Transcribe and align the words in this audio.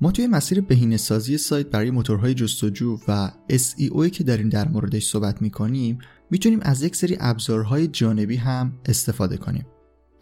ما 0.00 0.12
توی 0.12 0.26
مسیر 0.26 0.60
بهینه 0.60 0.96
سازی 0.96 1.38
سایت 1.38 1.66
برای 1.66 1.90
موتورهای 1.90 2.34
جستجو 2.34 2.98
و 3.08 3.30
SEO 3.52 4.10
که 4.10 4.24
داریم 4.24 4.48
در 4.48 4.68
موردش 4.68 5.06
صحبت 5.06 5.42
می‌کنیم 5.42 5.98
می‌تونیم 6.30 6.58
از 6.62 6.82
یک 6.82 6.96
سری 6.96 7.16
ابزارهای 7.20 7.86
جانبی 7.88 8.36
هم 8.36 8.72
استفاده 8.86 9.36
کنیم. 9.36 9.66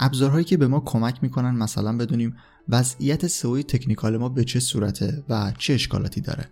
ابزارهایی 0.01 0.45
که 0.45 0.57
به 0.57 0.67
ما 0.67 0.81
کمک 0.81 1.23
می‌کنن 1.23 1.51
مثلا 1.51 1.97
بدونیم 1.97 2.37
وضعیت 2.69 3.27
سئوی 3.27 3.63
تکنیکال 3.63 4.17
ما 4.17 4.29
به 4.29 4.45
چه 4.45 4.61
صورته 4.61 5.25
و 5.29 5.53
چه 5.59 5.75
اشکالاتی 5.75 6.21
داره. 6.21 6.49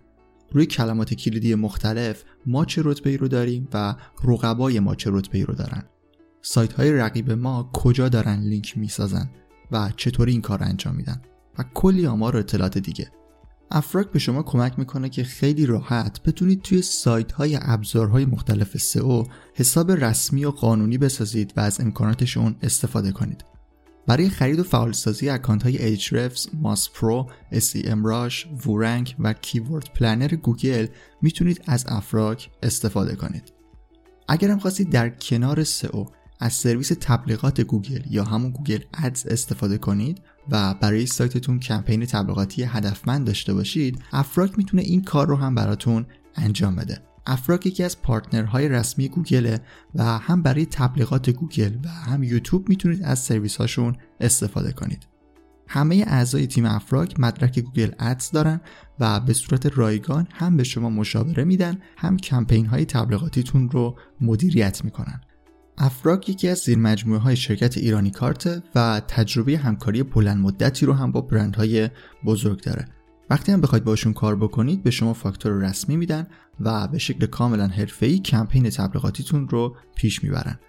روی 0.51 0.65
کلمات 0.65 1.13
کلیدی 1.13 1.55
مختلف 1.55 2.23
ما 2.45 2.65
چه 2.65 2.81
رتبه 2.85 3.17
رو 3.17 3.27
داریم 3.27 3.67
و 3.73 3.95
رقبای 4.23 4.79
ما 4.79 4.95
چه 4.95 5.09
رتبه 5.13 5.45
رو 5.45 5.53
دارن. 5.53 5.83
سایت 6.41 6.73
های 6.73 6.91
رقیب 6.91 7.31
ما 7.31 7.69
کجا 7.73 8.09
دارن 8.09 8.39
لینک 8.39 8.77
می‌سازن 8.77 9.29
و 9.71 9.91
چطوری 9.97 10.31
این 10.31 10.41
کار 10.41 10.63
انجام 10.63 10.95
میدن 10.95 11.21
و 11.57 11.63
کلی 11.73 12.07
آمار 12.07 12.35
و 12.35 12.39
اطلاعات 12.39 12.77
دیگه 12.77 13.11
افراک 13.71 14.11
به 14.11 14.19
شما 14.19 14.43
کمک 14.43 14.79
می‌کنه 14.79 15.09
که 15.09 15.23
خیلی 15.23 15.65
راحت 15.65 16.23
بتونید 16.23 16.61
توی 16.61 16.81
سایت 16.81 17.31
های 17.31 17.59
ابزارهای 17.61 18.25
مختلف 18.25 18.77
SEO 18.77 19.29
حساب 19.53 19.91
رسمی 19.91 20.45
و 20.45 20.51
قانونی 20.51 20.97
بسازید 20.97 21.53
و 21.57 21.59
از 21.59 21.79
امکاناتشون 21.79 22.55
استفاده 22.61 23.11
کنید 23.11 23.45
برای 24.07 24.29
خرید 24.29 24.59
و 24.59 24.63
فعالسازی 24.63 25.29
account 25.29 25.63
های 25.63 25.97
Ahrefs, 25.97 26.41
Pro، 26.95 27.31
SEMrush، 27.53 28.65
Woorank 28.65 29.15
و 29.19 29.33
Keyword 29.33 29.93
Planner 29.93 30.35
گوگل 30.35 30.87
می‌تونید 31.21 31.61
از 31.67 31.85
افراک 31.87 32.49
استفاده 32.63 33.15
کنید. 33.15 33.53
اگر 34.27 34.49
هم 34.49 34.59
خواستید 34.59 34.89
در 34.89 35.09
کنار 35.09 35.63
SEO 35.63 36.11
از 36.39 36.53
سرویس 36.53 36.91
تبلیغات 37.01 37.61
گوگل 37.61 38.01
یا 38.09 38.23
همون 38.23 38.51
Google 38.51 38.79
Ads 38.93 39.25
استفاده 39.25 39.77
کنید 39.77 40.21
و 40.51 40.73
برای 40.73 41.05
سایتتون 41.05 41.59
کمپین 41.59 42.05
تبلیغاتی 42.05 42.63
هدفمند 42.63 43.27
داشته 43.27 43.53
باشید 43.53 44.03
افراک 44.11 44.57
می‌تونه 44.57 44.83
این 44.83 45.03
کار 45.03 45.27
رو 45.27 45.35
هم 45.35 45.55
براتون 45.55 46.05
انجام 46.35 46.75
بده. 46.75 46.99
افراک 47.27 47.65
یکی 47.65 47.83
از 47.83 48.01
partner 48.01 48.54
های 48.54 48.69
رسمی 48.69 49.09
گوگله 49.09 49.59
و 49.95 50.03
هم 50.03 50.41
برای 50.41 50.65
تبلیغات 50.65 51.29
گوگل 51.29 51.75
و 51.83 51.87
هم 51.87 52.23
یوتیوب 52.23 52.69
می‌تونید 52.69 53.03
از 53.03 53.19
سرویس 53.19 53.55
هاشون 53.55 53.95
استفاده 54.19 54.71
کنید. 54.71 55.07
همه 55.67 56.05
اعضای 56.07 56.47
تیم 56.47 56.65
افراک 56.65 57.19
مدرک 57.19 57.59
Google 57.59 57.91
Ads 57.99 58.31
دارن 58.31 58.61
و 58.99 59.19
به 59.19 59.33
صورت 59.33 59.65
رایگان 59.65 60.27
هم 60.31 60.57
به 60.57 60.63
شما 60.63 60.89
مشاوره 60.89 61.43
میدن 61.43 61.77
هم 61.97 62.17
کمپین 62.17 62.65
های 62.65 62.85
تبلیغاتیتون 62.85 63.69
رو 63.69 63.95
مدیریت 64.21 64.85
می‌کنن. 64.85 65.21
افراک 65.77 66.29
یکی 66.29 66.47
از 66.47 66.57
زیر 66.57 66.77
مجموعه 66.77 67.19
های 67.19 67.35
شرکت 67.35 67.77
ایرانی 67.77 68.11
کارت 68.11 68.63
و 68.75 69.01
تجربه 69.07 69.57
همکاری 69.57 70.03
بلند 70.03 70.37
مدتی 70.37 70.85
رو 70.85 70.93
هم 70.93 71.11
با 71.11 71.21
برندهای 71.21 71.89
بزرگ 72.25 72.61
داره. 72.61 72.87
وقتی 73.29 73.51
هم 73.51 73.61
بخواید 73.61 73.83
باشون 73.83 74.13
کار 74.13 74.35
بکنید 74.35 74.83
به 74.83 74.91
شما 74.91 75.13
فاکتور 75.13 75.51
رسمی 75.51 75.97
میدن 75.97 76.27
و 76.59 76.87
به 76.87 76.97
شکل 76.97 77.25
کاملا 77.25 77.67
حرفه‌ای 77.67 78.19
کمپین 78.19 78.69
تبلیغاتیتون 78.69 79.47
رو 79.47 79.75
پیش 79.95 80.23
می‌برن. 80.23 80.59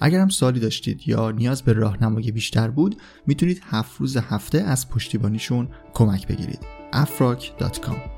اگر 0.00 0.20
هم 0.20 0.28
سوالی 0.28 0.60
داشتید 0.60 1.08
یا 1.08 1.30
نیاز 1.30 1.62
به 1.62 1.72
راهنمایی 1.72 2.32
بیشتر 2.32 2.70
بود 2.70 2.96
می‌تونید 3.26 3.62
هفت 3.70 4.00
روز 4.00 4.16
هفته 4.16 4.58
از 4.58 4.88
پشتیبانیشون 4.88 5.68
کمک 5.94 6.26
بگیرید. 6.26 6.60
afrock.com 6.92 8.15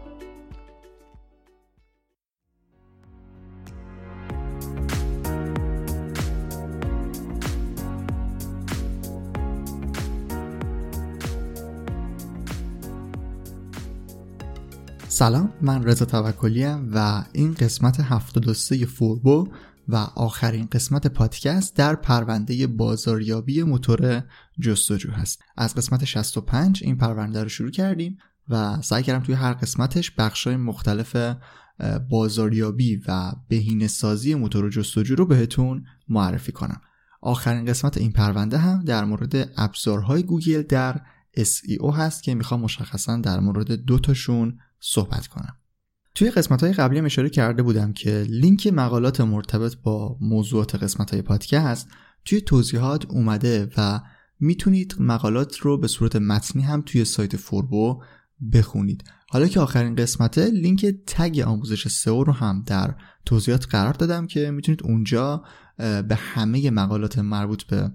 سلام 15.19 15.53
من 15.63 15.85
رضا 15.85 16.05
توکلی 16.05 16.65
و 16.65 17.25
این 17.33 17.55
قسمت 17.55 18.01
73 18.01 18.87
فوربو 18.87 19.49
و 19.89 19.97
آخرین 19.97 20.69
قسمت 20.73 21.07
پادکست 21.07 21.77
در 21.77 21.95
پرونده 21.95 22.67
بازاریابی 22.67 23.63
موتور 23.63 24.25
جستجو 24.61 25.11
هست. 25.13 25.43
از 25.57 25.75
قسمت 25.75 26.05
65 26.05 26.81
این 26.85 26.97
پرونده 26.97 27.43
رو 27.43 27.49
شروع 27.49 27.71
کردیم 27.71 28.19
و 28.49 28.83
سعی 28.83 29.03
کردم 29.03 29.25
توی 29.25 29.35
هر 29.35 29.53
قسمتش 29.53 30.11
بخشای 30.11 30.57
مختلف 30.57 31.17
بازاریابی 32.11 33.03
و 33.09 33.33
بهینه 33.49 33.87
سازی 33.87 34.35
موتور 34.35 34.71
جستجو 34.71 35.15
رو 35.15 35.27
بهتون 35.27 35.85
معرفی 36.09 36.53
کنم. 36.53 36.81
آخرین 37.21 37.65
قسمت 37.65 37.99
این 37.99 38.13
پرونده 38.13 38.59
هم 38.59 38.85
در 38.85 39.05
مورد 39.05 39.51
ابزارهای 39.57 40.23
گوگل 40.23 40.63
در 40.63 41.01
SEO 41.39 41.95
هست 41.95 42.23
که 42.23 42.35
می‌خوام 42.35 42.61
مشخصا 42.61 43.17
در 43.17 43.41
مورد 43.41 43.73
دو 43.73 43.99
تاشون 43.99 44.59
صحبت 44.81 45.27
کنم. 45.27 45.57
توی 46.15 46.31
قسمت 46.31 46.63
های 46.63 46.73
قبلی 46.73 47.01
اشاره 47.01 47.31
کرده 47.31 47.63
بودم 47.63 47.93
که 47.93 48.27
لینک 48.29 48.67
مقالات 48.67 49.21
مرتبط 49.21 49.77
با 49.77 50.17
موضوعات 50.21 50.75
قسمت 50.75 51.11
های 51.11 51.23
پادکست 51.23 51.89
توی 52.25 52.41
توضیحات 52.41 53.07
اومده 53.07 53.71
و 53.77 54.01
می‌تونید 54.41 54.97
مقالات 54.99 55.57
رو 55.57 55.79
به 55.79 55.89
صورت 55.89 56.17
متنی 56.17 56.63
هم 56.63 56.83
توی 56.87 57.05
سایت 57.05 57.37
فوربو 57.37 58.03
بخونید. 58.53 59.05
حالا 59.31 59.47
که 59.47 59.61
آخرین 59.61 59.95
قسمته 59.95 60.47
لینک 60.47 60.87
تگ 61.07 61.43
آموزش 61.47 61.89
سئو 61.89 62.25
رو 62.25 62.33
هم 62.33 62.63
در 62.67 62.95
توضیحات 63.25 63.67
قرار 63.67 63.93
دادم 63.93 64.27
که 64.27 64.51
می‌تونید 64.51 64.83
اونجا 64.85 65.43
به 65.79 66.19
همه 66.19 66.71
مقالات 66.71 67.19
مربوط 67.19 67.63
به 67.63 67.93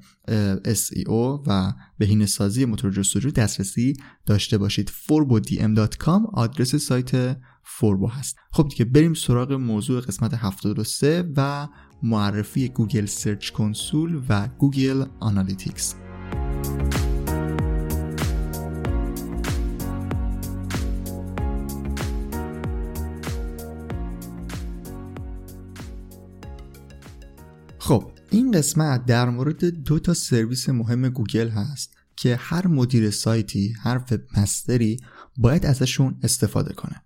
SEO 0.74 1.44
و 1.48 1.74
بهینه 1.98 2.26
سازی 2.26 2.66
موتور 2.66 2.92
جستجو 2.92 3.32
دسترسی 3.32 3.94
داشته 4.26 4.58
باشید. 4.58 4.92
forbodm.com 5.08 6.30
آدرس 6.34 6.76
سایت 6.76 7.38
فوربو 7.64 8.08
هست. 8.08 8.36
خب 8.52 8.68
دیگه 8.68 8.86
بریم 8.86 9.14
سراغ 9.14 9.52
موضوع 9.52 10.02
قسمت 10.02 10.34
73 10.34 11.32
و 11.38 11.68
معرفی 12.04 12.70
گوگل 12.70 13.06
سرچ 13.06 13.50
کنسول 13.50 14.22
و 14.30 14.48
گوگل 14.48 15.06
آنالیتیکس. 15.20 15.96
خب 27.86 28.12
این 28.32 28.52
قسمت 28.52 29.06
در 29.06 29.30
مورد 29.30 29.66
دو 29.66 30.00
تا 30.00 30.14
سرویس 30.14 30.70
مهم 30.70 31.10
گوگل 31.10 31.50
هست 31.50 31.96
که 32.16 32.36
هر 32.36 32.68
مدیر 32.68 33.12
سایتی 33.12 33.74
هر 33.80 33.98
webmaster 33.98 34.22
ی 34.38 34.98
باید 35.38 35.66
ازشون 35.66 36.20
استفاده 36.24 36.74
کنه. 36.74 37.02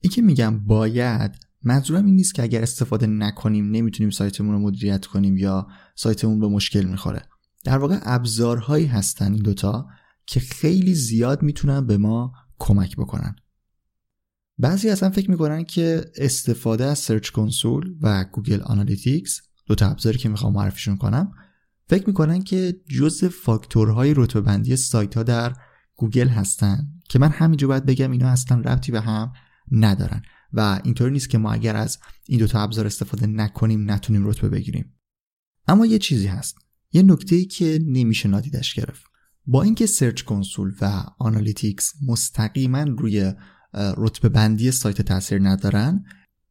این 0.00 0.10
که 0.12 0.22
میگم 0.22 0.58
باید 0.58 1.32
منظورم 1.62 2.06
این 2.06 2.14
نیست 2.14 2.34
که 2.34 2.42
اگر 2.42 2.62
استفاده 2.62 3.06
نکنیم 3.06 3.70
نمی‌تونیم 3.70 4.10
سایتمون 4.10 4.52
رو 4.52 4.58
مدیریت 4.58 5.06
کنیم 5.06 5.36
یا 5.36 5.66
سایتمون 5.94 6.40
به 6.40 6.48
مشکل 6.48 6.84
می‌خوره. 6.84 7.22
در 7.64 7.78
واقع 7.78 7.98
ابزارهایی 8.02 8.86
هستن 8.86 9.32
این 9.32 9.42
دوتا 9.42 9.86
که 10.26 10.40
خیلی 10.40 10.94
زیاد 10.94 11.42
می‌تونن 11.42 11.86
به 11.86 11.98
ما 11.98 12.32
کمک 12.58 12.96
بکنن. 12.96 13.36
بعضی 14.58 14.88
اصلا 14.88 15.10
فکر 15.10 15.30
می‌کنن 15.30 15.64
که 15.64 16.04
استفاده 16.16 16.84
از 16.84 16.98
search 16.98 17.30
console 17.30 17.94
و 18.00 18.24
گوگل 18.24 18.60
analytics 18.60 19.40
دو 19.66 19.74
تا 19.74 19.90
ابزاری 19.90 20.18
که 20.18 20.28
می‌خوام 20.28 20.52
معرفیشون 20.52 20.96
کنم. 20.96 21.32
فکر 21.88 22.06
می‌کنن 22.06 22.42
که 22.42 22.80
جزء 22.88 23.24
فاکتورهای 23.24 24.14
رتبه 24.16 24.40
بندی 24.40 24.76
سایت 24.76 25.14
ها 25.14 25.22
در 25.22 25.52
گوگل 25.96 26.28
هستن 26.28 26.86
که 27.08 27.18
من 27.18 27.28
همینجا 27.28 27.68
باید 27.68 27.86
بگم 27.86 28.10
اینا 28.10 28.28
اصلا 28.28 28.60
ربطی 28.60 28.92
به 28.92 29.00
هم 29.00 29.32
ندارن. 29.70 30.22
و 30.52 30.80
اینطوری 30.84 31.12
نیست 31.12 31.30
که 31.30 31.38
ما 31.38 31.52
اگر 31.52 31.76
از 31.76 31.98
این 32.28 32.38
دوتا 32.38 32.60
ابزار 32.60 32.86
استفاده 32.86 33.26
نکنیم 33.26 33.90
نتونیم 33.90 34.26
رتبه 34.26 34.48
بگیریم. 34.48 34.94
اما 35.68 35.86
یه 35.86 35.98
چیزی 35.98 36.26
هست. 36.26 36.56
یه 36.92 37.02
نکته 37.02 37.36
ای 37.36 37.44
که 37.44 37.80
نمیشه 37.86 38.28
نادیدش 38.28 38.74
گرفت. 38.74 39.04
با 39.46 39.62
اینکه 39.62 39.86
سرچ 39.86 40.22
کنسول 40.22 40.72
و 40.80 41.04
آنالیتیکس 41.18 41.92
مستقیما 42.06 42.82
روی 42.82 43.32
رتبه 43.74 44.28
بندی 44.28 44.70
سایت 44.70 45.02
تاثیر 45.02 45.48
ندارن 45.48 46.04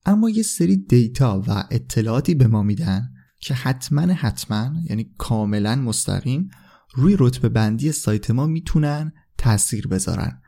اما 0.05 0.29
یه 0.29 0.43
سری 0.43 0.77
دیتا 0.77 1.43
و 1.47 1.63
اطلاعاتی 1.71 2.35
به 2.35 2.47
ما 2.47 2.63
میدن 2.63 3.09
که 3.39 3.53
حتما 3.53 4.01
حتما 4.01 4.73
یعنی 4.89 5.11
کاملا 5.17 5.75
مستقیم 5.75 6.49
روی 6.93 7.15
رتبه 7.19 7.49
بندی 7.49 7.91
سایت 7.91 8.31
ما 8.31 8.47
می‌تونن 8.47 9.13
تاثیر 9.37 9.87
بذارن. 9.87 10.41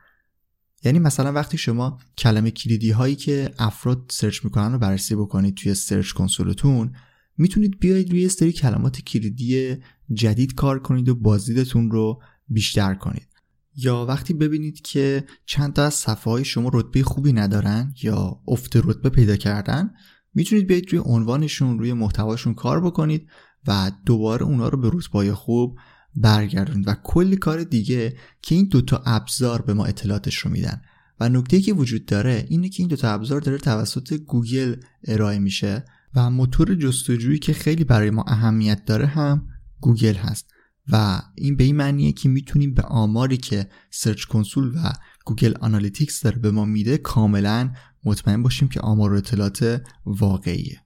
یعنی 0.84 0.98
مثلا 0.98 1.32
وقتی 1.32 1.58
شما 1.58 1.98
کلمه 2.18 2.50
کلیدی 2.50 2.90
هایی 2.90 3.16
که 3.16 3.50
افراد 3.58 4.06
سرچ 4.10 4.44
می‌کنن 4.44 4.72
رو 4.72 4.78
بررسی 4.78 5.14
بکنید 5.14 5.54
توی 5.54 5.74
سرچ 5.74 6.12
کنسولتون 6.12 6.92
می‌تونید 7.36 7.78
بیاید 7.78 8.10
رو 8.10 8.19
یه 8.19 8.28
سری 8.28 8.52
کلمات 8.52 9.00
کلیدی 9.00 9.76
جدید 10.12 10.54
کار 10.54 10.78
کنید 10.78 11.08
و 11.08 11.14
بازدیدتون 11.14 11.90
رو 11.90 12.22
بیشتر 12.48 12.94
کنید. 12.94 13.28
یا 13.76 14.06
وقتی 14.06 14.34
ببینید 14.34 14.80
که 14.80 15.24
چند 15.46 15.72
تا 15.72 15.84
از 15.84 15.94
صفحه 15.94 16.32
های 16.32 16.44
شما 16.44 16.70
رتبه 16.72 17.02
خوبی 17.02 17.32
ندارن 17.32 17.94
یا 18.02 18.40
افت 18.48 18.76
رتبه 18.76 19.08
پیدا 19.08 19.36
کردن 19.36 19.90
می‌تونید 20.34 20.66
بیاید 20.66 20.92
روی 20.92 21.02
عنوانشون 21.04 21.78
روی 21.78 21.92
محتواشون 21.92 22.54
کار 22.54 22.80
بکنید 22.80 23.28
و 23.66 23.92
دوباره 24.06 24.42
اونا 24.42 24.68
رو 24.68 24.80
به 24.80 24.90
رتبه 24.92 25.34
خوب 25.34 25.78
برگردونید 26.16 26.88
و 26.88 26.94
کلی 27.04 27.36
کار 27.36 27.64
دیگه 27.64 28.16
که 28.42 28.54
این 28.54 28.68
دوتا 28.68 29.02
ابزار 29.06 29.62
به 29.62 29.74
ما 29.74 29.84
اطلاعاتش 29.84 30.36
رو 30.36 30.50
میدن. 30.50 30.82
و 31.20 31.28
نکته 31.28 31.60
که 31.60 31.72
وجود 31.72 32.06
داره 32.06 32.46
اینه 32.48 32.68
که 32.68 32.82
این 32.82 32.88
دوتا 32.88 33.10
ابزار 33.10 33.40
داره 33.40 33.58
توسط 33.58 34.14
گوگل 34.14 34.76
ارائه 35.04 35.38
میشه 35.38 35.84
و 36.14 36.30
موتور 36.30 36.74
جستجویی 36.74 37.38
که 37.38 37.52
خیلی 37.52 37.84
برای 37.84 38.10
ما 38.10 38.24
اهمیت 38.26 38.84
داره 38.84 39.06
هم 39.06 39.48
گوگل 39.80 40.14
هست. 40.14 40.53
و 40.88 41.22
این 41.34 41.56
به 41.56 41.64
این 41.64 41.76
معنیه 41.76 42.12
که 42.12 42.28
می‌تونیم 42.28 42.74
به 42.74 42.82
آماری 42.82 43.36
که 43.36 43.68
سرچ 43.90 44.24
کنسول 44.24 44.68
و 44.76 44.92
گوگل 45.24 45.54
آنالیتیکس 45.60 46.22
داره 46.22 46.38
به 46.38 46.50
ما 46.50 46.64
میده 46.64 46.98
کاملا 46.98 47.72
مطمئن 48.04 48.42
باشیم 48.42 48.68
که 48.68 48.80
آمار 48.80 49.12
و 49.12 49.16
اطلاعات 49.16 49.82
واقعیه. 50.06 50.80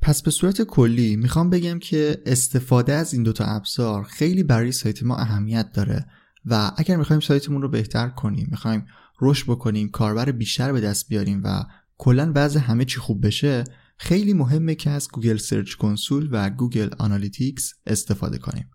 پس 0.00 0.22
به 0.22 0.30
صورت 0.30 0.62
کلی 0.62 1.16
می‌خوام 1.16 1.50
بگم 1.50 1.78
که 1.78 2.22
استفاده 2.26 2.92
از 2.92 3.14
این 3.14 3.22
دوتا 3.22 3.44
ابزار 3.44 4.04
خیلی 4.04 4.42
برای 4.42 4.72
سایت 4.72 5.02
ما 5.02 5.16
اهمیت 5.16 5.72
داره 5.72 6.06
و 6.44 6.72
اگر 6.76 6.96
می‌خوایم 6.96 7.20
سایتمون 7.20 7.62
رو 7.62 7.68
بهتر 7.68 8.08
کنیم 8.08 8.48
می‌خوایم 8.50 8.86
رشد 9.20 9.44
بکنیم 9.46 9.88
کاربر 9.88 10.32
بیشتر 10.32 10.72
به 10.72 10.80
دست 10.80 11.08
بیاریم 11.08 11.40
و 11.44 11.64
کلا 11.98 12.32
وضع 12.34 12.60
همه 12.60 12.84
چی 12.84 12.96
خوب 12.96 13.26
بشه 13.26 13.64
خیلی 13.98 14.32
مهمه 14.32 14.74
که 14.74 14.90
از 14.90 15.08
گوگل 15.12 15.36
سرچ 15.36 15.74
کنسول 15.74 16.28
و 16.32 16.50
گوگل 16.50 16.88
آنالیتیکس 16.98 17.74
استفاده 17.86 18.38
کنیم. 18.38 18.70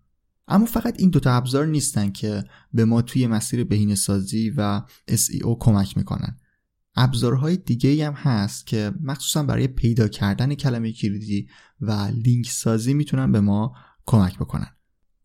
اما 0.48 0.66
فقط 0.66 0.94
این 0.98 1.10
دوتا 1.10 1.32
ابزار 1.32 1.66
نیستن 1.66 2.10
که 2.10 2.44
به 2.72 2.84
ما 2.84 3.02
توی 3.02 3.26
مسیر 3.26 3.64
بهینه 3.64 3.94
سازی 3.94 4.50
و 4.56 4.82
SEO 5.10 5.56
کمک 5.60 5.96
می‌کنن. 5.96 6.36
ابزارهای 6.96 7.56
دیگه 7.56 8.06
هم 8.06 8.12
هست 8.12 8.66
که 8.66 8.92
مخصوصا 9.02 9.42
برای 9.42 9.66
پیدا 9.66 10.08
کردن 10.08 10.54
کلمه 10.54 10.92
کلیدی 10.92 11.48
و 11.80 11.92
لینک 11.92 12.50
سازی 12.50 12.94
می‌تونن 12.94 13.32
به 13.32 13.40
ما 13.40 13.74
کمک 14.06 14.38
بکنن. 14.38 14.70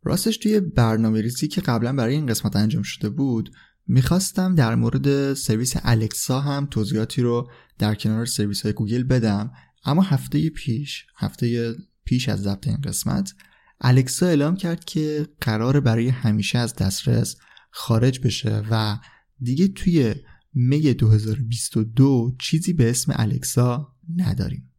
راستش 0.03 0.37
توی 0.37 0.59
برنامه 0.59 1.21
ریزی 1.21 1.47
که 1.47 1.61
قبلا 1.61 1.93
برای 1.93 2.15
این 2.15 2.25
قسمت 2.25 2.55
انجام 2.55 2.83
شده 2.83 3.09
بود 3.09 3.55
می‌خواستم 3.87 4.55
در 4.55 4.75
مورد 4.75 5.33
سرویس 5.33 5.73
الکسا 5.83 6.39
هم 6.39 6.65
توضیحاتی 6.65 7.21
رو 7.21 7.49
در 7.77 7.95
کنار 7.95 8.25
سرویس 8.25 8.61
های 8.61 8.73
گوگل 8.73 9.03
بدم 9.03 9.51
اما 9.85 10.01
هفته 10.01 10.49
پیش 10.49 11.05
هفته 11.15 11.75
پیش 12.05 12.29
از 12.29 12.41
ضبط 12.41 12.67
این 12.67 12.81
قسمت 12.81 13.33
الکسا 13.81 14.25
اعلام 14.25 14.55
کرد 14.55 14.85
که 14.85 15.27
قراره 15.41 15.79
برای 15.79 16.07
همیشه 16.07 16.57
از 16.59 16.75
دسترس 16.75 17.35
خارج 17.71 18.19
بشه 18.19 18.63
و 18.71 18.97
دیگه 19.41 19.67
توی 19.67 20.15
می 20.53 20.93
2022 20.93 22.35
چیزی 22.39 22.73
به 22.73 22.89
اسم 22.89 23.13
الکسا 23.15 23.95
نداریم. 24.15 24.71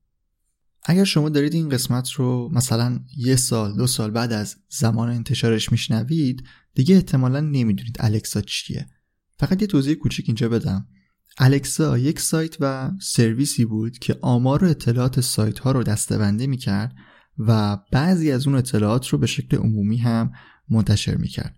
اگر 0.82 1.04
شما 1.04 1.28
دارید 1.28 1.54
این 1.54 1.68
قسمت 1.68 2.10
رو 2.10 2.50
مثلا 2.52 3.00
یه 3.16 3.36
سال 3.36 3.76
دو 3.76 3.86
سال 3.86 4.10
بعد 4.10 4.32
از 4.32 4.56
زمان 4.68 5.10
انتشارش 5.10 5.72
میشنوید 5.72 6.44
دیگه 6.74 6.94
احتمالا 6.94 7.40
نمی‌دونید 7.40 7.96
الکسا 8.00 8.40
چیه. 8.40 8.86
فقط 9.38 9.62
یه 9.62 9.68
توضیح 9.68 9.94
کوچیک 9.94 10.28
اینجا 10.28 10.48
بدم. 10.48 10.86
الکسا 11.38 11.98
یک 11.98 12.20
سایت 12.20 12.56
و 12.60 12.90
سرویسی 13.00 13.64
بود 13.64 13.98
که 13.98 14.18
آمار 14.22 14.64
و 14.64 14.68
اطلاعات 14.68 15.20
سایت 15.20 15.58
ها 15.58 15.72
رو 15.72 15.82
دستبنده 15.82 16.46
می‌کرد 16.46 16.94
و 17.38 17.78
بعضی 17.92 18.30
از 18.30 18.46
اون 18.46 18.56
اطلاعات 18.56 19.08
رو 19.08 19.18
به 19.18 19.26
شکل 19.26 19.56
عمومی 19.56 19.96
هم 19.96 20.32
منتشر 20.70 21.16
می‌کرد. 21.16 21.56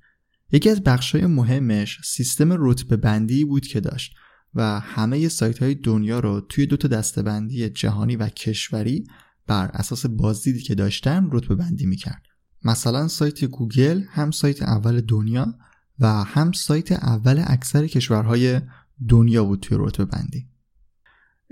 یکی 0.52 0.70
از 0.70 0.82
بخشای 0.82 1.26
مهمش 1.26 1.98
سیستم 2.04 2.48
رتبه 2.58 2.96
بندی 2.96 3.44
بود 3.44 3.66
که 3.66 3.80
داشت 3.80 4.14
و 4.54 4.80
همه 4.80 5.28
سایت 5.28 5.58
های 5.58 5.74
دنیا 5.74 6.20
رو 6.20 6.40
توی 6.40 6.66
دو 6.66 6.76
تا 6.76 6.88
دستبندی 6.88 7.68
جهانی 7.68 8.16
و 8.16 8.28
کشوری 8.28 9.04
بر 9.46 9.70
اساس 9.74 10.06
بازدیدی 10.06 10.60
که 10.60 10.74
داشتن 10.74 11.28
رتبه 11.32 11.54
بندی 11.54 11.86
می‌کرد. 11.86 12.22
مثلا 12.64 13.08
سایت 13.08 13.44
گوگل 13.44 14.02
هم 14.08 14.30
سایت 14.30 14.62
اول 14.62 15.00
دنیا 15.00 15.54
و 15.98 16.24
هم 16.24 16.52
سایت 16.52 16.92
اول 16.92 17.42
اکثر 17.46 17.86
کشورهای 17.86 18.60
دنیا 19.08 19.44
بود 19.44 19.60
توی 19.60 19.76
رتبه 19.80 20.04
بندی. 20.04 20.51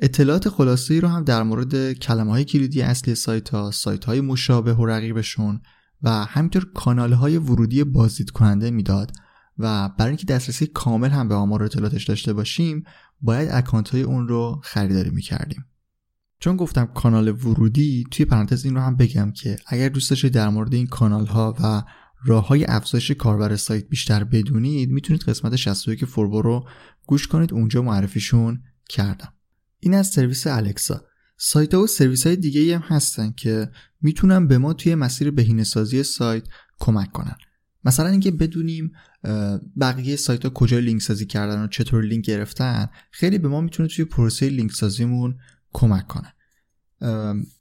اطلاعات 0.02 0.48
خلاصه 0.48 1.00
رو 1.00 1.08
هم 1.08 1.24
در 1.24 1.42
مورد 1.42 1.92
کلمه 1.92 2.30
های 2.30 2.44
کلیدی 2.44 2.82
اصلی 2.82 3.14
سایت 3.14 3.48
ها 3.48 3.70
سایت 3.70 4.04
های 4.04 4.20
مشابه 4.20 4.74
و 4.74 4.86
رقیبشون 4.86 5.60
و 6.02 6.10
همینطور 6.10 6.66
کانال 6.74 7.12
های 7.12 7.36
ورودی 7.36 7.84
بازدید 7.84 8.30
کننده 8.30 8.70
می‌داد 8.70 9.12
و 9.58 9.88
برای 9.88 10.10
اینکه 10.10 10.26
دسترسی 10.26 10.66
کامل 10.66 11.08
هم 11.08 11.28
به 11.28 11.34
آمار 11.34 11.62
اطلاعاتش 11.62 12.04
داشته 12.04 12.32
باشیم 12.32 12.84
باید 13.20 13.48
اکانت 13.52 13.88
های 13.88 14.02
اون 14.02 14.28
رو 14.28 14.60
خریداری 14.64 15.10
می‌کردیم. 15.10 15.64
چون 16.38 16.56
گفتم 16.56 16.86
کانال 16.86 17.28
ورودی 17.28 18.04
توی 18.10 18.24
پرانتز 18.24 18.64
این 18.64 18.74
رو 18.74 18.80
هم 18.80 18.96
بگم 18.96 19.32
که 19.32 19.56
اگر 19.66 19.88
دوست 19.88 20.10
داشتید 20.10 20.32
در 20.32 20.48
مورد 20.48 20.74
این 20.74 20.86
کانال 20.86 21.26
ها 21.26 21.56
و 21.62 21.82
راه 22.24 22.46
های 22.46 22.64
افزایش 22.64 23.10
کاربر 23.10 23.56
سایت 23.56 23.88
بیشتر 23.88 24.24
بدونید 24.24 24.90
می‌تونید 24.90 25.22
قسمت 25.22 25.56
61 25.56 26.04
فوربو 26.04 26.42
رو 26.42 26.68
گوش 27.06 27.26
کنید. 27.26 27.52
اونجا 27.52 27.82
معرفیشون 27.82 28.62
کردم. 28.88 29.32
این 29.80 29.94
از 29.94 30.06
سرویس 30.06 30.46
الکسا. 30.46 31.04
سایت 31.36 31.74
ها 31.74 31.82
و 31.82 31.86
سرویس 31.86 32.26
های 32.26 32.36
دیگه 32.36 32.78
هم 32.78 32.96
هستن 32.96 33.32
که 33.36 33.70
می‌تونن 34.00 34.46
به 34.46 34.58
ما 34.58 34.72
توی 34.72 34.94
مسیر 34.94 35.30
بهینه‌سازی 35.30 36.02
سایت 36.02 36.44
کمک 36.78 37.12
کنن. 37.12 37.36
مثلا 37.84 38.08
اینکه 38.08 38.30
بدونیم 38.30 38.92
بقیه 39.80 40.16
سایت 40.16 40.44
ها 40.44 40.50
کجا 40.50 40.78
لینک 40.78 41.02
سازی 41.02 41.26
کردن 41.26 41.64
و 41.64 41.66
چطور 41.66 42.04
لینک 42.04 42.24
گرفتن 42.24 42.88
خیلی 43.10 43.38
به 43.38 43.48
ما 43.48 43.60
می‌تونه 43.60 43.88
توی 43.88 44.04
پروسه 44.04 44.48
لینک 44.48 44.72
سازیمون 44.72 45.36
کمک 45.72 46.06
کنه. 46.06 46.34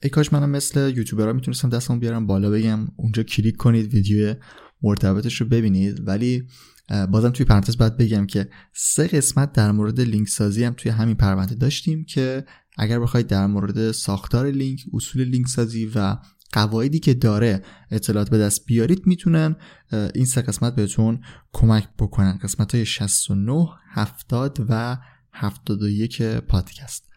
ای 0.03 0.09
کاش 0.09 0.33
منم 0.33 0.49
مثل 0.49 0.93
یوتیوبرها 0.95 1.33
می‌تونستم 1.33 1.69
دستمون 1.69 1.99
بیارم 1.99 2.27
بالا 2.27 2.49
بگم 2.49 2.87
اونجا 2.95 3.23
کلیک 3.23 3.55
کنید 3.55 3.93
ویدیو 3.93 4.35
مرتبطش 4.81 5.41
رو 5.41 5.47
ببینید. 5.47 6.07
ولی 6.07 6.47
بازم 7.11 7.29
توی 7.29 7.45
پرانتز 7.45 7.77
باید 7.77 7.97
بگم 7.97 8.25
که 8.25 8.49
سه 8.73 9.07
قسمت 9.07 9.51
در 9.53 9.71
مورد 9.71 9.99
لینک 9.99 10.27
سازی 10.27 10.63
هم 10.63 10.73
توی 10.73 10.91
همین 10.91 11.15
پرونده 11.15 11.55
داشتیم 11.55 12.05
که 12.05 12.45
اگر 12.77 12.99
بخواید 12.99 13.27
در 13.27 13.47
مورد 13.47 13.91
ساختار 13.91 14.51
لینک 14.51 14.85
اصول 14.93 15.23
لینک 15.23 15.47
سازی 15.47 15.91
و 15.95 16.17
قواعدی 16.53 16.99
که 16.99 17.13
داره 17.13 17.63
اطلاعات 17.91 18.29
به 18.29 18.37
دست 18.37 18.65
بیارید 18.65 19.07
می‌تونن 19.07 19.55
این 20.15 20.25
سه 20.25 20.41
قسمت 20.41 20.75
بهتون 20.75 21.21
کمک 21.53 21.87
بکنن. 21.99 22.39
قسمت 22.43 22.75
های 22.75 22.85
69 22.85 23.67
70 23.89 24.65
و 24.69 24.97
71 25.33 26.21
پادکست. 26.21 27.08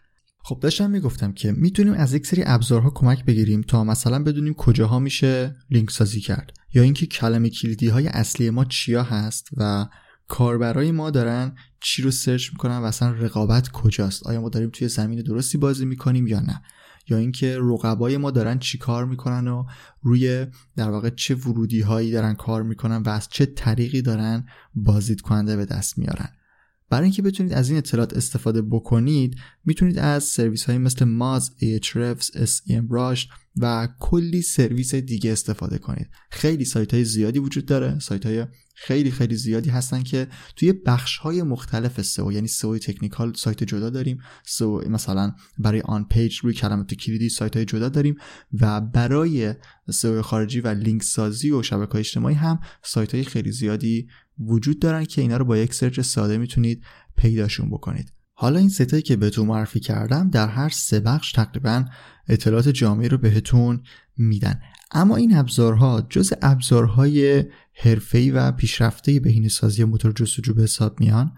خب 0.45 0.59
داشتم 0.59 0.91
می‌گفتم 0.91 1.31
که 1.31 1.51
می‌تونیم 1.51 1.93
از 1.93 2.13
یک 2.13 2.27
سری 2.27 2.43
ابزارها 2.45 2.89
کمک 2.89 3.25
بگیریم 3.25 3.61
تا 3.61 3.83
مثلا 3.83 4.23
بدونیم 4.23 4.53
کجاها 4.53 4.99
میشه 4.99 5.55
لینک 5.69 5.91
سازی 5.91 6.21
کرد 6.21 6.51
یا 6.73 6.83
اینکه 6.83 7.05
کلمه 7.05 7.49
کلیدی 7.49 7.87
های 7.87 8.07
اصلی 8.07 8.49
ما 8.49 8.65
چیا 8.65 9.03
هست 9.03 9.49
و 9.57 9.87
کاربرای 10.27 10.91
ما 10.91 11.09
دارن 11.11 11.55
چی 11.79 12.01
رو 12.01 12.11
سرچ 12.11 12.51
می‌کنن 12.51 12.77
و 12.77 12.83
اصلا 12.83 13.11
رقابت 13.11 13.71
کجاست؟ 13.71 14.27
آیا 14.27 14.41
ما 14.41 14.49
داریم 14.49 14.69
توی 14.69 14.87
زمین 14.87 15.21
درستی 15.21 15.57
بازی 15.57 15.85
می‌کنیم 15.85 16.27
یا 16.27 16.39
نه؟ 16.39 16.61
یا 17.07 17.17
اینکه 17.17 17.57
رقبای 17.61 18.17
ما 18.17 18.31
دارن 18.31 18.59
چی 18.59 18.77
کار 18.77 19.05
می‌کنن 19.05 19.47
و 19.47 19.65
روی 20.01 20.45
در 20.75 20.89
واقع 20.89 21.09
چه 21.09 21.35
ورودی 21.35 21.81
هایی 21.81 22.11
دارن 22.11 22.33
کار 22.33 22.63
می‌کنن 22.63 22.97
و 22.97 23.09
از 23.09 23.29
چه 23.29 23.45
طریقی 23.45 24.01
دارن 24.01 24.45
بازدید 24.75 25.21
کننده 25.21 25.55
به 25.55 25.65
دست 25.65 25.97
میارن؟ 25.97 26.29
برای 26.93 27.03
اینکه 27.03 27.21
بتونید 27.21 27.53
از 27.53 27.69
این 27.69 27.77
اطلاعات 27.77 28.13
استفاده 28.13 28.61
بکنید 28.61 29.35
می‌تونید 29.65 29.99
از 29.99 30.23
سرویس 30.23 30.63
های 30.63 30.77
مثل 30.77 31.05
ماز، 31.05 31.51
Ahrefs, 31.61 32.25
SEMrush 32.25 33.27
و 33.57 33.87
کلی 33.99 34.41
سرویس 34.41 34.95
دیگه 34.95 35.31
استفاده 35.31 35.77
کنید. 35.77 36.07
خیلی 36.29 36.65
سایت 36.65 36.93
های 36.93 37.03
زیادی 37.05 37.39
وجود 37.39 37.65
داره 37.65 37.99
سایت 37.99 38.25
های 38.25 38.45
خیلی 38.73 39.11
خیلی 39.11 39.35
زیادی 39.35 39.69
هستن 39.69 40.03
که 40.03 40.27
توی 40.55 40.73
بخش 40.73 41.17
های 41.17 41.43
مختلف 41.43 42.01
سئو 42.01 42.31
یعنی 42.31 42.47
سئو 42.47 42.77
تکنیکال 42.77 43.33
سایت 43.33 43.63
جدا 43.63 43.89
داریم 43.89 44.17
سئو 44.45 44.89
مثلا 44.89 45.33
برای 45.57 45.81
on 45.81 46.05
page 46.07 46.37
روی 46.37 46.53
کلمات 46.53 46.93
کلیدی 46.93 47.29
سایت 47.29 47.55
های 47.55 47.65
جدا 47.65 47.89
داریم 47.89 48.15
و 48.61 48.81
برای 48.81 49.53
سئو 49.89 50.21
خارجی 50.21 50.61
و 50.61 50.67
لینک 50.67 51.03
سازی 51.03 51.51
و 51.51 51.63
شبکه 51.63 51.95
اجتماعی 51.95 52.35
هم 52.35 52.59
سایت 52.83 53.15
های 53.15 53.23
خیلی 53.23 53.51
زیادی 53.51 54.07
وجود 54.39 54.79
دارن 54.79 55.05
که 55.05 55.21
اینا 55.21 55.37
رو 55.37 55.45
با 55.45 55.57
یک 55.57 55.73
سرچ 55.73 55.99
ساده 55.99 56.37
می‌تونید 56.37 56.83
پیداشون 57.17 57.69
بکنید. 57.69 58.13
حالا 58.33 58.59
این 58.59 58.69
سه 58.69 58.82
تایی 58.82 59.01
که 59.01 59.15
بهتون 59.15 59.47
معرفی 59.47 59.79
کردم 59.79 60.29
در 60.29 60.47
هر 60.47 60.69
سه 60.69 60.99
بخش 60.99 61.31
تقریبا 61.31 61.85
اطلاعات 62.27 62.69
جامعی 62.69 63.09
رو 63.09 63.17
بهتون 63.17 63.83
میدن. 64.17 64.59
اما 64.91 65.15
این 65.15 65.37
ابزارها 65.37 66.07
جزء 66.09 66.33
ابزارهای 66.41 67.43
حرفه‌ای 67.73 68.31
و 68.31 68.51
پیشرفته 68.51 69.19
بهینه‌سازی 69.19 69.83
موتور 69.83 70.11
جستجو 70.11 70.53
به 70.53 70.63
حساب 70.63 70.99
میان 70.99 71.31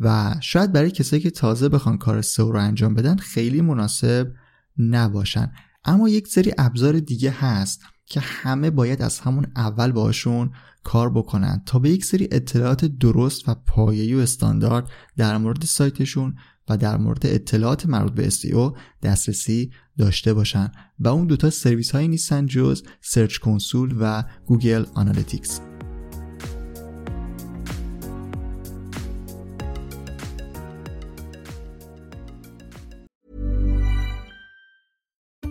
و 0.00 0.34
شاید 0.40 0.72
برای 0.72 0.90
کسایی 0.90 1.22
که 1.22 1.30
تازه 1.30 1.68
بخوان 1.68 1.98
کار 1.98 2.22
سئو 2.22 2.52
رو 2.52 2.60
انجام 2.60 2.94
بدن 2.94 3.16
خیلی 3.16 3.60
مناسب 3.60 4.32
نباشن. 4.78 5.52
اما 5.84 6.08
یک 6.08 6.28
سری 6.28 6.52
ابزار 6.58 7.00
دیگه 7.00 7.30
هست 7.30 7.82
که 8.06 8.20
همه 8.20 8.70
باید 8.70 9.02
از 9.02 9.20
همون 9.20 9.46
اول 9.56 9.92
باشون 9.92 10.50
کار 10.84 11.10
بکنن 11.10 11.62
تا 11.66 11.78
به 11.78 11.90
یک 11.90 12.04
سری 12.04 12.28
اطلاعات 12.32 12.84
درست 12.84 13.48
و 13.48 13.54
پایه‌ای 13.54 14.14
و 14.14 14.18
استاندارد 14.18 14.90
در 15.16 15.38
مورد 15.38 15.64
سایتشون 15.64 16.34
و 16.68 16.76
در 16.76 16.96
مورد 16.96 17.26
اطلاعات 17.26 17.86
مربوط 17.86 18.12
به 18.12 18.30
SEO 18.30 18.78
دسترسی 19.02 19.70
داشته 19.98 20.34
باشن. 20.34 20.72
و 20.98 21.08
اون 21.08 21.26
دوتا 21.26 21.50
سرویس 21.50 21.90
هایی 21.90 22.08
نیستن 22.08 22.46
جز 22.46 22.82
Search 23.00 23.38
Console 23.38 23.94
و 24.00 24.24
Google 24.46 24.84
Analytics. 24.94 25.71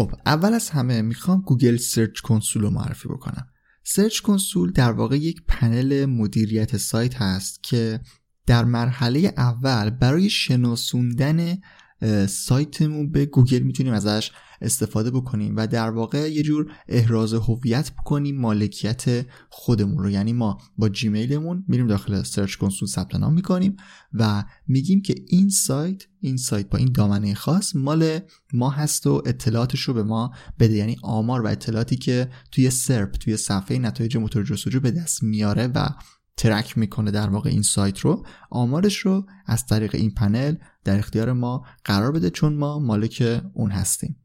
خب 0.00 0.12
اول 0.26 0.54
از 0.54 0.70
همه 0.70 1.02
می‌خوام 1.02 1.40
Google 1.40 1.76
Search 1.76 2.20
Console 2.20 2.62
رو 2.62 2.70
معرفی 2.70 3.08
بکنم. 3.08 3.46
Search 3.84 4.20
Console 4.20 4.72
در 4.72 4.92
واقع 4.92 5.16
یک 5.16 5.42
پنل 5.48 6.06
مدیریت 6.06 6.76
سایت 6.76 7.14
هست 7.22 7.62
که 7.62 8.00
در 8.46 8.64
مرحله 8.64 9.34
اول 9.36 9.90
برای 9.90 10.30
شناسوندن 10.30 11.56
سایتمون 12.28 13.10
به 13.10 13.26
گوگل 13.26 13.58
می‌تونیم 13.58 13.92
ازش 13.92 14.30
استفاده 14.62 15.10
بکنیم 15.10 15.56
و 15.56 15.66
در 15.66 15.90
واقع 15.90 16.32
یه 16.32 16.42
جور 16.42 16.72
احراز 16.88 17.34
هویت 17.34 17.92
بکنیم 17.92 18.40
مالکیت 18.40 19.26
خودمون 19.48 19.98
رو. 19.98 20.10
یعنی 20.10 20.32
ما 20.32 20.58
با 20.76 20.88
جیمیلمون 20.88 21.64
میریم 21.68 21.86
داخل 21.86 22.22
Search 22.22 22.54
Console 22.54 22.88
ثبت 22.88 23.14
نام 23.14 23.34
می‌کنیم 23.34 23.76
و 24.12 24.44
میگیم 24.68 25.02
که 25.02 25.14
این 25.28 25.48
سایت 25.48 26.02
این 26.20 26.36
سایت 26.36 26.68
با 26.68 26.78
این 26.78 26.92
دامنه 26.92 27.34
خاص 27.34 27.76
مال 27.76 28.18
ما 28.52 28.70
هست 28.70 29.06
و 29.06 29.22
اطلاعاتش 29.26 29.80
رو 29.80 29.94
به 29.94 30.02
ما 30.02 30.30
بده. 30.58 30.74
یعنی 30.74 30.96
آمار 31.02 31.42
و 31.42 31.46
اطلاعاتی 31.46 31.96
که 31.96 32.30
توی 32.52 32.70
SERP 32.70 33.12
توی 33.12 33.36
صفحه 33.36 33.78
نتایج 33.78 34.16
موتور 34.16 34.44
جستجو 34.44 34.80
به 34.80 34.90
دست 34.90 35.22
میاره 35.22 35.66
و 35.66 35.88
track 36.40 36.78
می‌کنه 36.78 37.10
در 37.10 37.28
واقع 37.28 37.50
این 37.50 37.62
سایت 37.62 37.98
رو. 37.98 38.26
آمارش 38.50 38.98
رو 38.98 39.26
از 39.46 39.66
طریق 39.66 39.94
این 39.94 40.14
پنل 40.14 40.54
در 40.84 40.98
اختیار 40.98 41.32
ما 41.32 41.64
قرار 41.84 42.12
بده 42.12 42.30
چون 42.30 42.54
ما 42.54 42.78
مالک 42.78 43.42
اون 43.54 43.70
هستیم. 43.70 44.16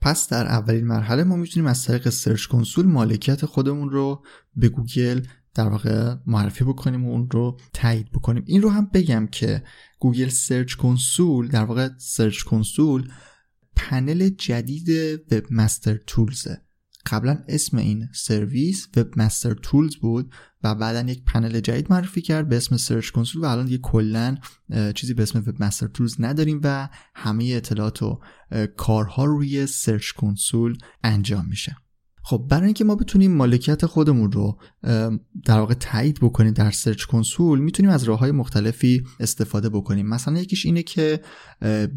پس 0.00 0.28
در 0.28 0.46
اولین 0.46 0.86
مرحله 0.86 1.24
ما 1.24 1.36
می‌تونیم 1.36 1.66
از 1.66 1.84
طریق 1.84 2.08
Search 2.08 2.46
Console 2.46 2.86
مالکیت 2.86 3.46
خودمون 3.46 3.90
رو 3.90 4.24
به 4.56 4.68
گوگل 4.68 5.20
در 5.54 5.68
واقع 5.68 6.14
معرفی 6.26 6.64
بکنیم 6.64 7.04
و 7.04 7.10
اون 7.10 7.30
رو 7.30 7.58
تایید 7.72 8.10
بکنیم. 8.10 8.42
این 8.46 8.62
رو 8.62 8.70
هم 8.70 8.90
بگم 8.94 9.26
که 9.26 9.62
Google 9.98 10.28
Search 10.28 10.74
Console 10.74 11.48
در 11.48 11.64
واقع 11.64 11.88
Search 11.98 12.42
Console 12.42 13.08
پنل 13.76 14.28
جدید 14.28 14.88
Webmaster 15.32 15.44
Tools 15.50 15.96
ه. 16.06 16.65
قبلا 17.10 17.38
اسم 17.48 17.76
این 17.76 18.08
سرویس 18.12 18.88
Webmaster 18.96 19.54
Tools 19.54 19.96
بود 19.96 20.32
و 20.62 20.74
بعدا 20.74 21.10
یک 21.10 21.22
پنل 21.24 21.60
جدید 21.60 21.86
معرفی 21.90 22.22
کرد 22.22 22.48
به 22.48 22.56
اسم 22.56 22.76
Search 22.76 23.10
Console 23.10 23.42
و 23.42 23.46
الان 23.46 23.64
دیگه 23.64 23.78
کلا 23.78 24.36
چیزی 24.94 25.14
به 25.14 25.22
اسم 25.22 25.38
Webmaster 25.46 25.86
Tools 25.86 26.16
نداریم 26.18 26.60
و 26.62 26.88
همه 27.14 27.44
اطلاعات 27.44 28.02
و 28.02 28.20
کارها 28.76 29.24
روی 29.24 29.66
Search 29.66 30.10
Console 30.10 30.78
انجام 31.04 31.46
میشه. 31.48 31.76
خب 32.22 32.46
برای 32.50 32.64
اینکه 32.64 32.84
ما 32.84 32.94
بتونیم 32.96 33.32
مالکیت 33.32 33.86
خودمون 33.86 34.32
رو 34.32 34.58
در 35.44 35.58
واقع 35.58 35.74
تایید 35.74 36.18
بکنیم 36.20 36.52
در 36.52 36.70
Search 36.70 37.04
Console 37.04 37.58
می‌تونیم 37.58 37.90
از 37.90 38.04
راه 38.04 38.18
های 38.18 38.30
مختلفی 38.30 39.04
استفاده 39.20 39.68
بکنیم. 39.68 40.06
مثلا 40.06 40.38
یکیش 40.38 40.66
اینه 40.66 40.82
که 40.82 41.20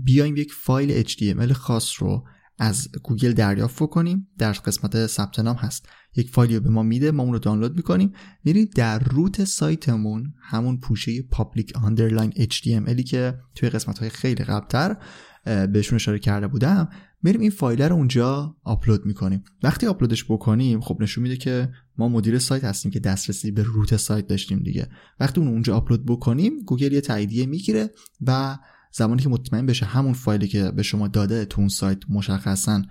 بیایم 0.03 0.37
یک 0.37 0.53
فایل 0.53 1.03
HTML 1.03 1.51
خاص 1.51 2.01
رو 2.01 2.27
از 2.59 2.87
گوگل 3.03 3.31
دریافت 3.31 3.83
بکنیم. 3.83 4.27
در 4.37 4.51
قسمت 4.51 5.07
ثبت 5.07 5.39
نام 5.39 5.55
هست. 5.55 5.89
یک 6.15 6.29
فایلی 6.29 6.55
رو 6.55 6.61
به 6.61 6.69
ما 6.69 6.83
میده. 6.83 7.11
ما 7.11 7.23
اون 7.23 7.33
رو 7.33 7.39
دانلود 7.39 7.75
می‌کنیم. 7.75 8.13
میریم 8.43 8.69
در 8.75 8.99
root 8.99 9.43
سایتمون 9.43 10.33
همون 10.41 10.79
پوشه 10.79 11.21
public 11.21 11.75
underline 11.75 12.31
HTML 12.31 12.89
ی 12.89 13.03
که 13.03 13.39
توی 13.55 13.69
قسمت 13.69 13.99
های 13.99 14.09
خیلی 14.09 14.43
قبلتر 14.43 14.97
بهشون 15.45 15.95
اشاره 15.95 16.19
کرده 16.19 16.47
بودم 16.47 16.89
میریم 17.23 17.41
این 17.41 17.49
فایل 17.49 17.81
رو 17.81 17.95
اونجا 17.95 18.55
آپلود 18.63 19.05
می‌کنیم. 19.05 19.43
وقتی 19.63 19.87
آپلودش 19.87 20.25
بکنیم 20.25 20.81
خب 20.81 20.97
نشون 21.01 21.23
میده 21.23 21.37
که 21.37 21.71
ما 21.97 22.09
مدیر 22.09 22.39
سایت 22.39 22.63
هستیم 22.63 22.91
که 22.91 22.99
دسترسی 22.99 23.51
به 23.51 23.63
root 23.63 23.97
سایت 23.97 24.27
داشتیم 24.27 24.59
دیگه. 24.59 24.89
وقتی 25.19 25.41
اون 25.41 25.49
اونجا 25.49 25.75
آپلود 25.75 26.05
بکنیم 26.05 26.59
گوگل 26.59 26.93
یه 26.93 27.01
تاییدیه 27.01 27.45
می‌گیره 27.45 27.89
و 28.21 28.57
زمانی 28.91 29.23
که 29.23 29.29
مطمئن 29.29 29.65
بشه 29.65 29.85
همون 29.85 30.13
فایلی 30.13 30.47
که 30.47 30.71
به 30.71 30.83
شما 30.83 31.07
داده 31.07 31.45
تو 31.45 31.61
اون 31.61 31.69
سایت 31.69 31.99
مشخصا 32.09 32.81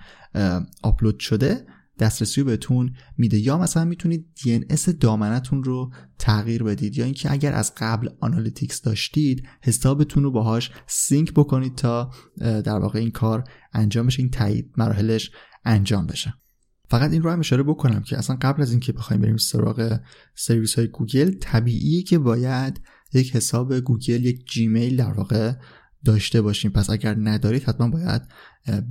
آپلود 0.83 1.21
شده 1.21 1.67
دسترسی 1.99 2.43
بهتون 2.43 2.93
میده. 3.17 3.39
یا 3.39 3.59
مثلا 3.59 3.85
می‌تونید 3.85 4.27
DNS 4.39 4.91
دامنتون 5.01 5.65
رو 5.65 5.93
تغییر 6.19 6.63
بدید. 6.63 6.99
یا 6.99 7.05
اینکه 7.05 7.33
اگر 7.33 7.53
از 7.53 7.73
قبل 7.77 8.09
Analytics 8.21 8.83
داشتید 8.83 9.49
حسابتون 9.63 10.23
رو 10.23 10.31
باهاش 10.31 10.71
sync 10.87 11.33
بکنید 11.33 11.75
تا 11.75 12.11
در 12.39 12.79
واقع 12.79 12.99
این 12.99 13.11
کار 13.11 13.45
انجام 13.73 14.07
بشه 14.07 14.21
این 14.21 14.31
تایید 14.31 14.73
مراحلش 14.77 15.31
انجام 15.65 16.07
بشه. 16.07 16.35
فقط 16.91 17.13
این 17.13 17.23
رو 17.23 17.31
هم 17.31 17.41
اشاره 17.41 17.63
بکنم 17.63 18.03
که 18.03 18.19
اصلا 18.19 18.39
قبل 18.43 18.63
از 18.63 18.71
اینکه 18.71 18.93
بخوایم 18.93 19.23
بریم 19.23 19.37
سراغ 19.37 20.01
سرویس 20.35 20.75
های 20.75 20.89
گوگل 20.89 21.31
طبیعیه 21.31 22.03
که 22.03 22.19
باید 22.19 22.81
یک 23.13 23.37
حساب 23.37 23.81
گوگل 23.81 24.25
یک 24.25 24.47
جیمیل 24.51 24.97
در 24.97 25.13
واقع 25.13 25.53
داشته 26.05 26.43
باشیم 26.43 26.71
پس 26.71 26.91
اگر 26.91 27.17
ندارید 27.19 27.63
حتما 27.63 27.89
باید 27.89 28.23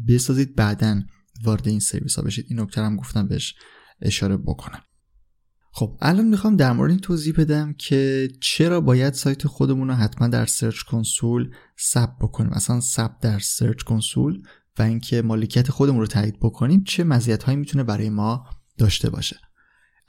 بسازید. 0.08 0.56
بعدا 0.56 1.02
وارد 1.44 1.68
این 1.68 1.80
سرویس 1.80 2.16
ها 2.16 2.22
بشید. 2.22 2.46
این 2.50 2.60
نکته 2.60 2.82
هم 2.82 2.96
گفتم 2.96 3.28
بهش 3.28 3.56
اشاره 4.02 4.38
بکنم. 4.38 4.82
خب 5.72 5.98
الان 6.02 6.28
می‌خوام 6.28 6.56
در 6.56 6.74
مورد 6.74 6.90
این 6.92 7.00
توضیح 7.00 7.34
بدم 7.38 7.74
که 7.74 8.28
چرا 8.42 8.82
باید 8.82 9.14
سایت 9.14 9.48
خودمون 9.48 9.88
رو 9.88 9.94
حتما 9.94 10.28
در 10.28 10.46
Search 10.46 10.82
Console 10.82 11.52
ثبت 11.80 12.16
بکنیم. 12.22 12.52
مثلا 12.56 12.80
ثبت 12.80 13.20
در 13.22 13.40
سرچ 13.40 13.82
کنسول 13.82 14.42
و 14.80 14.82
اینکه 14.82 15.22
مالکیت 15.22 15.72
خودمون 15.72 16.00
رو 16.00 16.08
تایید 16.08 16.40
بکنیم 16.42 16.84
چه 16.84 17.04
مزیت 17.04 17.44
هایی 17.44 17.58
می‌تونه 17.58 17.84
برای 17.84 18.10
ما 18.10 18.46
داشته 18.78 19.10
باشه. 19.10 19.38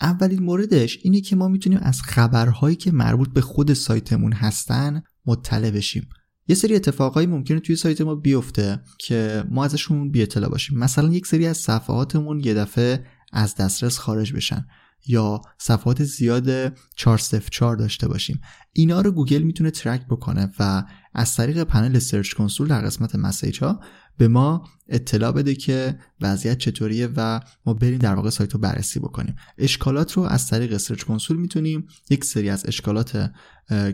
اولین 0.00 0.42
موردش 0.42 0.98
اینه 1.02 1.20
که 1.20 1.36
ما 1.36 1.48
می‌تونیم 1.48 1.78
از 1.82 2.02
خبرهایی 2.02 2.76
که 2.76 2.92
مربوط 2.92 3.28
به 3.28 3.40
خود 3.40 3.72
سایتمون 3.72 4.32
هستن 4.32 5.02
مطلع 5.26 5.70
بشیم. 5.70 6.08
یه 6.48 6.54
سری 6.54 6.74
اتفاقایی 6.74 7.26
ممکنه 7.26 7.60
توی 7.60 7.76
سایت 7.76 8.00
ما 8.00 8.14
بیفته 8.14 8.80
که 8.98 9.44
ما 9.50 9.64
ازشون 9.64 10.10
بی 10.10 10.22
اطلاع 10.22 10.50
باشیم. 10.50 10.78
مثلا 10.78 11.08
یک 11.08 11.26
سری 11.26 11.46
از 11.46 11.56
صفحاتمون 11.56 12.40
یه 12.40 12.54
دفعه 12.54 13.04
از 13.32 13.54
دسترس 13.54 13.98
خارج 13.98 14.32
بشن 14.32 14.66
یا 15.06 15.40
صفحات 15.58 16.04
زیاد 16.04 16.76
404 16.96 17.76
داشته 17.76 18.08
باشیم. 18.08 18.40
اینا 18.72 19.00
رو 19.00 19.10
گوگل 19.10 19.42
می‌تونه 19.42 19.70
track 19.70 20.06
بکنه 20.06 20.50
و 20.58 20.84
از 21.14 21.36
طریق 21.36 21.62
پنل 21.62 21.98
Search 21.98 22.32
Console 22.32 22.68
در 22.68 22.80
قسمت 22.80 23.14
message 23.14 23.62
ها 23.62 23.80
به 24.18 24.28
ما 24.28 24.64
اطلاع 24.88 25.32
بده 25.32 25.54
که 25.54 25.98
وضعیت 26.20 26.58
چطوریه 26.58 27.08
و 27.16 27.40
ما 27.66 27.74
بریم 27.74 27.98
در 27.98 28.14
واقع 28.14 28.30
سایت 28.30 28.54
رو 28.54 28.60
بررسی 28.60 29.00
بکنیم. 29.00 29.36
اشکالات 29.58 30.12
رو 30.12 30.22
از 30.22 30.46
طریق 30.46 30.76
Search 30.76 31.02
Console 31.02 31.36
می‌تونیم 31.36 31.86
یک 32.10 32.24
سری 32.24 32.50
از 32.50 32.66
اشکالات 32.66 33.30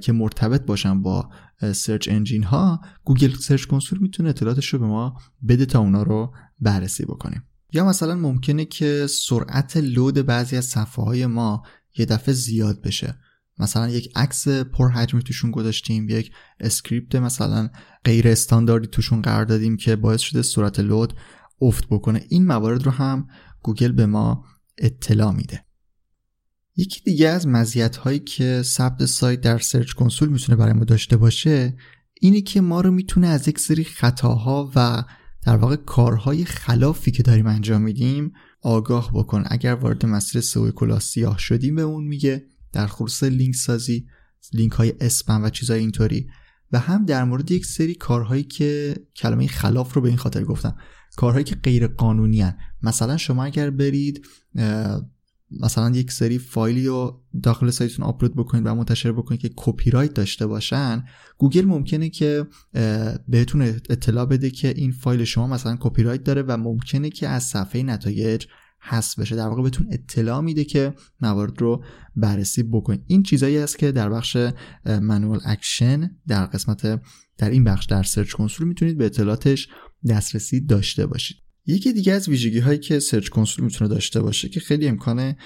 که 0.01 0.13
مرتبط 0.13 0.67
باشن 0.67 1.03
با 1.03 1.31
search 1.73 2.09
engine 2.09 2.43
ها 2.43 2.81
Google 3.05 3.35
Search 3.35 3.65
Console 3.65 3.99
می‌تونه 3.99 4.29
اطلاعاتش 4.29 4.69
رو 4.69 4.79
به 4.79 4.87
ما 4.87 5.17
بده 5.49 5.67
تا 5.67 5.79
اونا 5.79 6.03
رو 6.03 6.33
بررسی 6.61 7.05
بکنیم. 7.05 7.43
یا 7.73 7.85
مثلا 7.87 8.15
ممکنه 8.15 8.65
که 8.65 9.07
سرعت 9.07 9.77
load 9.77 10.15
بعضی 10.15 10.57
از 10.57 10.65
صفحه 10.65 11.05
های 11.05 11.27
ما 11.27 11.63
یه 11.99 12.07
دفعه 12.07 12.35
زیاد 12.35 12.83
بشه. 12.83 13.19
مثلا 13.59 13.89
یک 13.89 14.13
عکس 14.17 14.49
پرحجمی 14.49 15.23
توشون 15.23 15.51
گذاشتیم 15.51 16.09
یک 16.09 16.33
اسکریپت 16.61 17.15
مثلا 17.15 17.71
غیر 18.05 18.29
استانداردی 18.29 18.87
توشون 18.87 19.23
قرار 19.23 19.45
دادیم 19.45 19.77
که 19.77 19.97
باعث 19.97 20.21
شده 20.21 20.43
سرعت 20.43 20.81
load 20.81 21.13
افت 21.61 21.89
بکنه. 21.89 22.25
این 22.29 22.47
موارد 22.47 22.83
رو 22.83 22.91
هم 22.91 23.27
گوگل 23.63 23.93
به 23.93 24.07
ما 24.07 24.45
اطلاع 24.79 25.33
میده. 25.33 25.65
یکی 26.77 27.01
دیگه 27.05 27.29
از 27.29 27.47
مزیت 27.47 27.97
هایی 27.97 28.19
که 28.19 28.63
ثبت 28.65 29.05
سایت 29.05 29.41
در 29.41 29.59
Search 29.59 29.93
Console 29.93 30.29
می‌تونه 30.29 30.57
برای 30.57 30.73
ما 30.73 30.85
داشته 30.85 31.17
باشه 31.17 31.77
اینه 32.21 32.41
که 32.41 32.61
ما 32.61 32.81
رو 32.81 32.91
می‌تونه 32.91 33.27
از 33.27 33.49
یک 33.49 33.59
سری 33.59 33.85
خطاها 33.85 34.73
و 34.77 35.05
در 35.43 35.57
واقع 35.57 35.77
کارهای 35.77 36.45
خلافی 36.45 37.11
که 37.11 37.23
داریم 37.23 37.47
انجام 37.47 37.83
میدیم 37.83 38.33
آگاه 38.63 39.11
بکنه. 39.15 39.45
اگر 39.47 39.75
وارد 39.75 40.07
مسیر 40.07 40.41
سئوی 40.41 40.73
کلاه 40.73 41.01
سیاه 41.01 41.39
شدیم 41.39 41.75
بهمون 41.75 42.05
میگه 42.05 42.47
در 42.73 42.87
خصوص 42.87 43.23
لینک 43.23 43.55
سازی 43.55 44.07
لینک 44.53 44.73
های 44.73 44.93
اسپم 45.01 45.45
و 45.45 45.51
چیزهای 45.51 45.81
اینطوری. 45.81 46.27
و 46.73 46.79
هم 46.79 47.05
در 47.05 47.25
مورد 47.25 47.51
یک 47.51 47.67
سری 47.67 47.95
کارهایی 47.95 48.43
که 48.43 48.97
کلمه 49.17 49.47
خلاف 49.47 49.95
رو 49.95 50.03
به 50.03 50.09
این 50.09 50.19
خاطر 50.19 50.45
گفتم. 50.45 50.77
کارهایی 51.17 51.45
که 51.45 51.55
غیر 51.55 51.87
قانونی 51.87 52.43
هن. 52.43 52.57
مثلا 52.83 53.17
شما 53.17 53.45
اگر 53.45 53.71
برید 53.71 54.27
مثلا 55.61 55.91
یک 55.91 56.13
سری 56.13 56.39
فایلی 56.39 56.87
رو 56.87 57.23
داخل 57.43 57.71
سایتتون 57.71 58.05
آپلود 58.05 58.37
بکنید 58.37 58.67
و 58.67 58.75
منتشر 58.75 59.13
بکنید 59.13 59.41
که 59.41 59.51
کپی 59.57 59.91
رایت 59.91 60.15
داشته 60.15 60.47
باشن 60.47 61.05
گوگل 61.39 61.65
ممکنه 61.65 62.11
که 62.11 62.47
بهتون 63.29 63.63
اطلاع 63.63 64.27
بده 64.27 64.51
که 64.51 64.69
این 64.69 64.93
فایل 64.93 65.25
شما 65.25 65.47
مثلا 65.47 65.77
کپی 65.81 66.03
رایت 66.03 66.25
داره 66.25 66.43
و 66.43 66.57
ممکنه 66.57 67.11
که 67.11 67.29
از 67.29 67.45
صفحه 67.45 67.83
نتایج 67.83 68.47
حذف 68.87 69.19
بشه. 69.19 69.37
در 69.37 69.49
واقع 69.49 69.63
بهتون 69.63 69.87
اطلاع 69.91 70.41
میده 70.41 70.65
که 70.65 70.95
موارد 71.21 71.61
رو 71.61 71.85
بررسی 72.17 72.63
بکنید. 72.63 73.03
این 73.07 73.23
چیزایی 73.23 73.59
است 73.59 73.79
که 73.79 73.93
در 73.93 74.11
بخش 74.11 74.37
manual 74.85 75.41
action 75.45 76.11
در 76.27 76.47
قسمت 76.47 77.03
در 77.39 77.51
این 77.51 77.65
بخش 77.65 77.87
در 77.87 78.03
Search 78.03 78.33
Console 78.33 78.69
می‌تونید 78.69 78.99
به 78.99 79.07
اطلاعاتش 79.07 79.69
دسترسی 80.09 80.61
داشته 80.61 81.07
باشید. 81.07 81.44
یکی 81.67 81.93
دیگه 81.93 82.13
از 82.13 82.29
ویژگی 82.29 82.59
هایی 82.59 82.79
که 82.79 82.99
Search 82.99 83.29
Console 83.29 83.65
می‌تونه 83.65 83.91
داشته 83.91 84.21
باشه 84.23 84.49
که 84.49 84.61
خیلی 84.61 84.89
امکان 84.89 85.37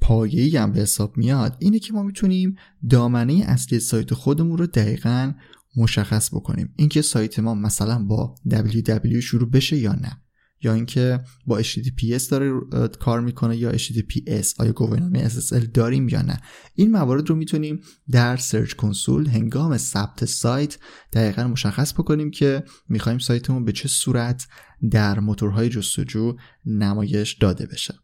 پایه‌ای 0.00 0.56
هم 0.56 0.72
به 0.72 0.80
حساب 0.80 1.16
میاد 1.16 1.56
اینه 1.58 1.78
که 1.78 1.92
ما 1.92 2.02
می‌تونیم 2.02 2.56
دامنه 2.90 3.44
اصلی 3.46 3.80
سایت 3.80 4.14
خودمون 4.14 4.58
رو 4.58 4.66
دقیقا 4.66 5.32
مشخص 5.76 6.34
بکنیم. 6.34 6.72
اینکه 6.76 7.02
سایت 7.02 7.38
ما 7.38 7.54
مثلا 7.54 8.04
با 8.04 8.34
www 8.50 9.20
شروع 9.20 9.50
بشه 9.50 9.76
یا 9.76 9.92
نه. 9.92 10.23
یا 10.64 10.72
اینکه 10.72 11.20
با 11.46 11.62
HTTP 11.62 12.28
داره 12.28 12.60
کار 13.00 13.20
می‌کنه 13.20 13.56
یا 13.56 13.72
HTTPS 13.72 14.46
آیا 14.58 14.72
گواهینامه 14.72 15.28
SSL 15.28 15.66
داریم 15.74 16.08
یا 16.08 16.22
نه؟ 16.22 16.40
این 16.74 16.90
موارد 16.90 17.28
رو 17.28 17.34
می‌تونیم 17.34 17.80
در 18.10 18.36
Search 18.36 18.72
Console 18.72 19.26
هنگام 19.26 19.76
ثبت 19.76 20.24
سایت 20.24 20.78
دقیقا 21.12 21.44
مشخص 21.44 21.92
بکنیم 21.92 22.30
که 22.30 22.64
می‌خوایم 22.88 23.18
سایتمون 23.18 23.64
به 23.64 23.72
چه 23.72 23.88
صورت 23.88 24.46
در 24.90 25.20
موتورهای 25.20 25.68
جستجو 25.68 26.36
نمایش 26.66 27.32
داده 27.32 27.66
بشه. 27.66 27.94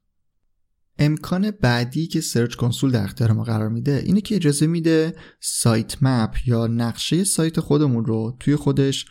امکان 0.98 1.50
بعدی 1.50 2.06
که 2.06 2.20
Search 2.20 2.54
Console 2.54 2.90
در 2.90 3.04
اختیار 3.04 3.32
ما 3.32 3.44
قرار 3.44 3.68
میده 3.68 4.02
اینه 4.06 4.20
که 4.20 4.34
اجازه 4.36 4.66
میده 4.66 5.14
sitemap 5.40 6.36
یا 6.46 6.66
نقشه 6.66 7.24
سایت 7.24 7.60
خودمون 7.60 8.04
رو 8.04 8.36
توی 8.40 8.56
خودش 8.56 9.06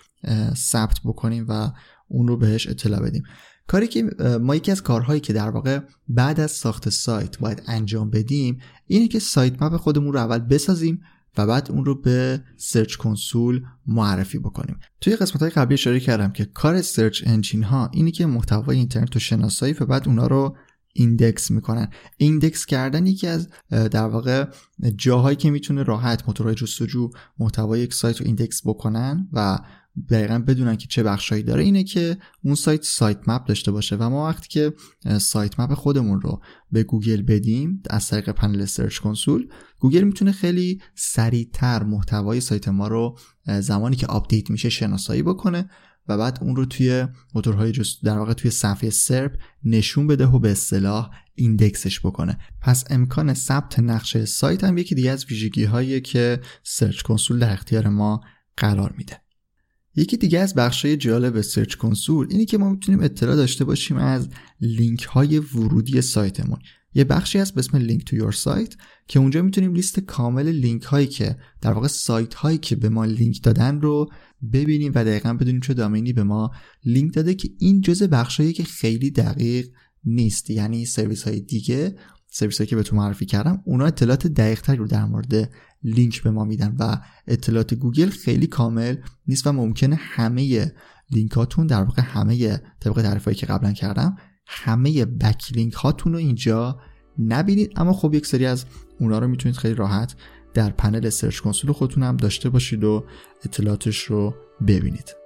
ثبت 0.55 0.99
بکنیم 1.05 1.45
و 1.49 1.71
اون 2.09 2.27
رو 2.27 2.37
بهش 2.37 2.67
اطلاع 2.67 3.01
بدیم. 3.01 3.23
کاری 3.67 3.87
که 3.87 4.03
ما 4.41 4.55
یکی 4.55 4.71
از 4.71 4.83
کارهایی 4.83 5.19
که 5.19 5.33
در 5.33 5.49
واقع 5.49 5.79
بعد 6.07 6.39
از 6.39 6.51
ساخت 6.51 6.89
سایت 6.89 7.39
باید 7.39 7.63
انجام 7.67 8.09
بدیم 8.09 8.59
اینه 8.87 9.07
که 9.07 9.19
sitemap 9.19 9.77
خودمون 9.77 10.13
رو 10.13 10.19
اول 10.19 10.39
بسازیم 10.39 11.01
و 11.37 11.47
بعد 11.47 11.71
اون 11.71 11.85
رو 11.85 12.01
به 12.01 12.43
Search 12.57 12.95
Console 12.95 13.61
معرفی 13.87 14.39
بکنیم. 14.39 14.79
توی 15.01 15.15
قسمت 15.15 15.41
های 15.41 15.51
قبلی 15.51 15.73
اشاره 15.73 15.99
کردم 15.99 16.31
که 16.31 16.45
کار 16.45 16.81
search 16.81 17.23
engine 17.25 17.63
ها 17.63 17.89
اینه 17.93 18.11
که 18.11 18.25
محتوای 18.25 18.77
اینترنت 18.77 19.13
رو 19.13 19.19
شناسایی 19.19 19.73
و 19.73 19.85
بعد 19.85 20.07
اونا 20.07 20.27
رو 20.27 20.57
index 20.93 21.51
می‌کنن. 21.51 21.87
index 22.17 22.65
کردن 22.65 23.05
یکی 23.05 23.27
از 23.27 23.49
در 23.69 24.07
واقع 24.07 24.45
جاهایی 24.95 25.35
که 25.35 25.51
می‌تونه 25.51 25.83
راحت 25.83 26.27
موتورهای 26.27 26.55
جستجو 26.55 27.09
محتوای 27.39 27.79
یک 27.79 27.93
سایت 27.93 28.21
رو 28.21 28.27
index 28.27 28.61
بکنن 28.65 29.27
و 29.33 29.57
دقیقا 30.09 30.39
بدونن 30.47 30.75
که 30.75 30.87
چه 30.87 31.03
بخشهایی 31.03 31.43
داره 31.43 31.63
اینه 31.63 31.83
که 31.83 32.17
اون 32.43 32.55
سایت 32.55 32.83
sitemap 32.83 33.45
داشته 33.45 33.71
باشه 33.71 33.95
و 33.95 34.09
ما 34.09 34.27
وقتی 34.27 34.47
که 34.47 34.73
sitemap 35.19 35.73
خودمون 35.73 36.21
رو 36.21 36.41
به 36.71 36.83
گوگل 36.83 37.21
بدیم 37.21 37.83
از 37.89 38.07
طریق 38.07 38.29
پنل 38.29 38.65
Search 38.65 38.97
Console 38.97 39.47
گوگل 39.79 40.03
می‌تونه 40.03 40.31
خیلی 40.31 40.81
سریعتر 40.95 41.83
محتوای 41.83 42.41
سایت 42.41 42.67
ما 42.67 42.87
رو 42.87 43.17
زمانی 43.45 43.95
که 43.95 44.07
update 44.07 44.49
میشه 44.49 44.69
شناسایی 44.69 45.23
بکنه 45.23 45.69
و 46.09 46.17
بعد 46.17 46.39
اون 46.41 46.55
رو 46.55 46.65
توی 46.65 47.07
موتورهای 47.35 47.71
جست 47.71 48.03
در 48.03 48.17
واقع 48.17 48.33
توی 48.33 48.51
صفحه 48.51 48.89
SERP 48.89 49.31
نشون 49.63 50.07
بده 50.07 50.25
و 50.25 50.39
به 50.39 50.51
اصطلاح 50.51 51.09
index 51.35 51.81
ش 51.81 51.99
بکنه. 51.99 52.37
پس 52.61 52.83
امکان 52.89 53.33
ثبت 53.33 53.79
نقشه 53.79 54.25
سایت 54.25 54.63
هم 54.63 54.77
یکی 54.77 54.95
دیگه 54.95 55.11
از 55.11 55.25
ویژگی 55.25 55.63
هایی 55.63 56.01
که 56.01 56.41
Search 56.63 57.01
Console 57.01 57.39
در 57.39 57.53
اختیار 57.53 57.87
ما 57.87 58.21
قرار 58.57 58.93
میده. 58.97 59.21
یکی 59.99 60.17
دیگه 60.17 60.39
از 60.39 60.55
بخشای 60.55 60.97
جالب 60.97 61.41
Search 61.41 61.75
Console 61.75 62.27
اینه 62.29 62.45
که 62.45 62.57
ما 62.57 62.69
می‌تونیم 62.69 63.03
اطلاع 63.03 63.35
داشته 63.35 63.65
باشیم 63.65 63.97
از 63.97 64.29
لینک 64.61 65.03
های 65.03 65.39
ورودی 65.39 66.01
سایتمون. 66.01 66.59
یه 66.93 67.03
بخشی 67.03 67.39
هست 67.39 67.53
به 67.53 67.59
اسم 67.59 67.77
link 67.77 68.05
to 68.05 68.15
your 68.15 68.31
site 68.31 68.75
که 69.07 69.19
اونجا 69.19 69.41
می‌تونیم 69.41 69.73
لیست 69.73 69.99
کامل 69.99 70.47
لینک 70.47 70.83
هایی 70.83 71.07
که 71.07 71.37
در 71.61 71.73
واقع 71.73 71.87
سایت 71.87 72.33
هایی 72.33 72.57
که 72.57 72.75
به 72.75 72.89
ما 72.89 73.05
لینک 73.05 73.43
دادن 73.43 73.81
رو 73.81 74.09
ببینیم 74.53 74.91
و 74.95 75.03
دقیقا 75.03 75.33
بدونیم 75.33 75.61
چه 75.61 75.73
domain 75.73 76.08
ی 76.08 76.13
به 76.13 76.23
ما 76.23 76.51
لینک 76.85 77.13
داده 77.13 77.33
که 77.33 77.49
این 77.59 77.81
جزء 77.81 78.07
بخشایی 78.07 78.53
که 78.53 78.63
خیلی 78.63 79.11
دقیق 79.11 79.69
نیست 80.03 80.49
یعنی 80.49 80.85
سرویس 80.85 81.23
های 81.23 81.39
دیگه 81.39 81.95
سرویس 82.31 82.57
هایی 82.57 82.69
که 82.69 82.75
بهتون 82.75 82.95
معرفی 82.95 83.25
کردم 83.25 83.61
اونا 83.65 83.85
اطلاعات 83.85 84.27
دقیق 84.27 84.61
تری 84.61 84.77
رو 84.77 84.87
در 84.87 85.05
مورد 85.05 85.51
لینک 85.83 86.23
به 86.23 86.31
ما 86.31 86.43
میدن 86.43 86.75
و 86.79 86.97
اطلاعات 87.27 87.73
گوگل 87.73 88.09
خیلی 88.09 88.47
کامل 88.47 88.95
نیست 89.27 89.47
و 89.47 89.51
ممکنه 89.51 89.95
همه 89.95 90.71
لینکاتون 91.11 91.67
در 91.67 91.83
واقع 91.83 92.01
همه 92.01 92.61
طبق 92.79 93.01
تعریفایی 93.01 93.37
که 93.37 93.45
قبلا 93.45 93.73
کردم 93.73 94.17
همه 94.47 95.05
backlink 95.05 95.73
هاتون 95.73 96.13
رو 96.13 96.19
اینجا 96.19 96.79
نبینید. 97.19 97.71
اما 97.75 97.93
خب 97.93 98.13
یک 98.13 98.25
سری 98.25 98.45
از 98.45 98.65
اونا 98.99 99.19
رو 99.19 99.27
می‌تونید 99.27 99.57
خیلی 99.57 99.75
راحت 99.75 100.15
در 100.53 100.69
پنل 100.69 101.09
Search 101.09 101.39
Console 101.39 101.71
خودتون 101.71 102.03
هم 102.03 102.17
داشته 102.17 102.49
باشید 102.49 102.83
و 102.83 103.05
اطلاعاتش 103.45 104.03
رو 104.03 104.33
ببینید. 104.67 105.18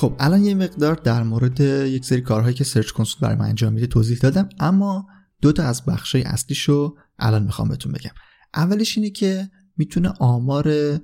خب 0.00 0.16
الان 0.18 0.44
یه 0.44 0.54
مقدار 0.54 0.94
در 0.94 1.22
مورد 1.22 1.60
یک 1.60 2.04
سری 2.04 2.20
کارهایی 2.20 2.54
که 2.54 2.64
Search 2.64 2.90
Console 2.90 3.20
برای 3.20 3.36
من 3.36 3.44
انجام 3.44 3.72
میده 3.72 3.86
توضیح 3.86 4.18
دادم 4.18 4.48
اما 4.60 5.06
دو 5.42 5.52
تا 5.52 5.62
از 5.62 5.84
بخشای 5.84 6.22
اصلیش 6.22 6.60
رو 6.62 6.98
الان 7.18 7.42
می‌خوام 7.42 7.68
بهتون 7.68 7.92
بگم. 7.92 8.10
اولش 8.54 8.98
اینه 8.98 9.10
که 9.10 9.50
می‌تونه 9.76 10.08
آمار 10.08 10.98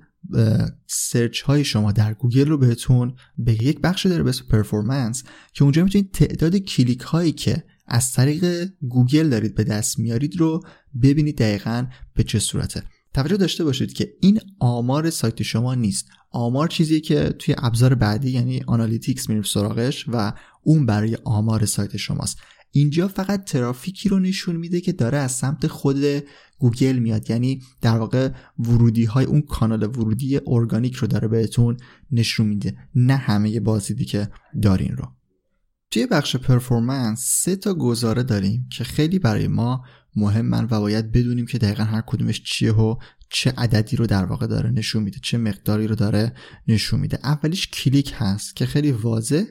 search 0.87 1.41
های 1.41 1.65
شما 1.65 1.93
در 1.93 2.15
گوگل 2.15 2.49
رو 2.49 2.59
بهتون 2.59 3.15
بگه 3.47 3.65
یک 3.65 3.81
بخش 3.81 4.07
داره 4.07 4.23
به 4.23 4.29
اسم 4.29 4.45
performance 4.51 5.25
که 5.53 5.63
اونجا 5.63 5.85
می‌تونید 5.85 6.13
تعداد 6.13 6.57
کلیک 6.57 7.01
هایی 7.01 7.33
که 7.33 7.65
از 7.87 8.13
طریق 8.13 8.69
گوگل 8.89 9.29
دارید 9.29 9.55
به 9.55 9.65
دست 9.65 9.99
میارید 9.99 10.41
رو 10.41 10.61
ببینید 11.03 11.39
دقیقا 11.39 11.87
به 12.15 12.23
چه 12.23 12.39
صورته. 12.39 12.83
توجه 13.15 13.37
داشته 13.37 13.65
باشید 13.65 13.93
که 13.93 14.13
این 14.21 14.41
آمار 14.61 15.11
سایت 15.11 15.43
شما 15.43 15.75
نیست. 15.75 16.09
آمار 16.31 16.69
چیزی 16.69 17.01
که 17.01 17.35
توی 17.39 17.55
ابزار 17.59 17.95
بعدی 17.95 18.31
یعنی 18.31 18.63
Analytics 18.67 19.29
میریم 19.29 19.43
سراغش 19.43 20.05
و 20.09 20.33
اون 20.63 20.87
برای 20.87 21.19
آمار 21.25 21.67
سایت 21.67 21.97
شماست. 21.97 22.39
اینجا 22.71 23.09
فقط 23.09 23.45
ترافیکی 23.45 24.09
رو 24.09 24.19
نشون 24.19 24.57
میده 24.57 24.81
که 24.81 24.93
داره 24.93 25.19
از 25.19 25.33
سمت 25.33 25.67
خود 25.67 26.05
گوگل 26.59 26.99
میاد. 26.99 27.31
یعنی 27.31 27.63
در 27.81 27.99
واقع 27.99 28.31
ورودی 28.59 29.05
های 29.05 29.25
اون 29.25 29.43
کانال 29.43 29.83
ورودی 29.83 30.41
ارگانیک 30.47 30.95
رو 30.95 31.09
داره 31.09 31.29
بهتون 31.29 31.77
نشون 32.11 32.47
میده 32.47 32.77
نه 32.95 33.17
همه 33.17 33.61
بازدیدی 33.61 34.05
که 34.05 34.29
دارین 34.63 34.97
رو. 34.97 35.05
توی 35.91 36.07
بخش 36.07 36.37
performance 36.37 37.21
سه 37.21 37.57
تا 37.57 37.75
گزاره 37.75 38.23
داریم 38.23 38.69
که 38.73 38.85
خیلی 38.85 39.19
برای 39.19 39.49
ما 39.49 39.85
مهمن 40.17 40.69
و 40.71 40.81
باید 40.81 41.13
بدونیم 41.13 41.47
که 41.47 41.59
دقیقا 41.59 41.85
هر 41.85 42.03
کدومش 42.07 42.43
چیه 42.43 42.73
و 42.73 42.97
چه 43.31 43.51
عددی 43.51 43.97
رو 43.97 44.07
در 44.07 44.25
واقع 44.25 44.47
داره 44.47 44.71
نشون 44.71 45.03
میده 45.03 45.19
چه 45.23 45.39
مقداری 45.39 45.87
رو 45.87 45.95
داره 45.95 46.33
نشون 46.69 47.01
میده. 47.01 47.19
اولیش 47.25 47.69
کلیک 47.69 48.13
هست 48.17 48.57
که 48.57 48.67
خیلی 48.67 48.93
واضح 48.93 49.45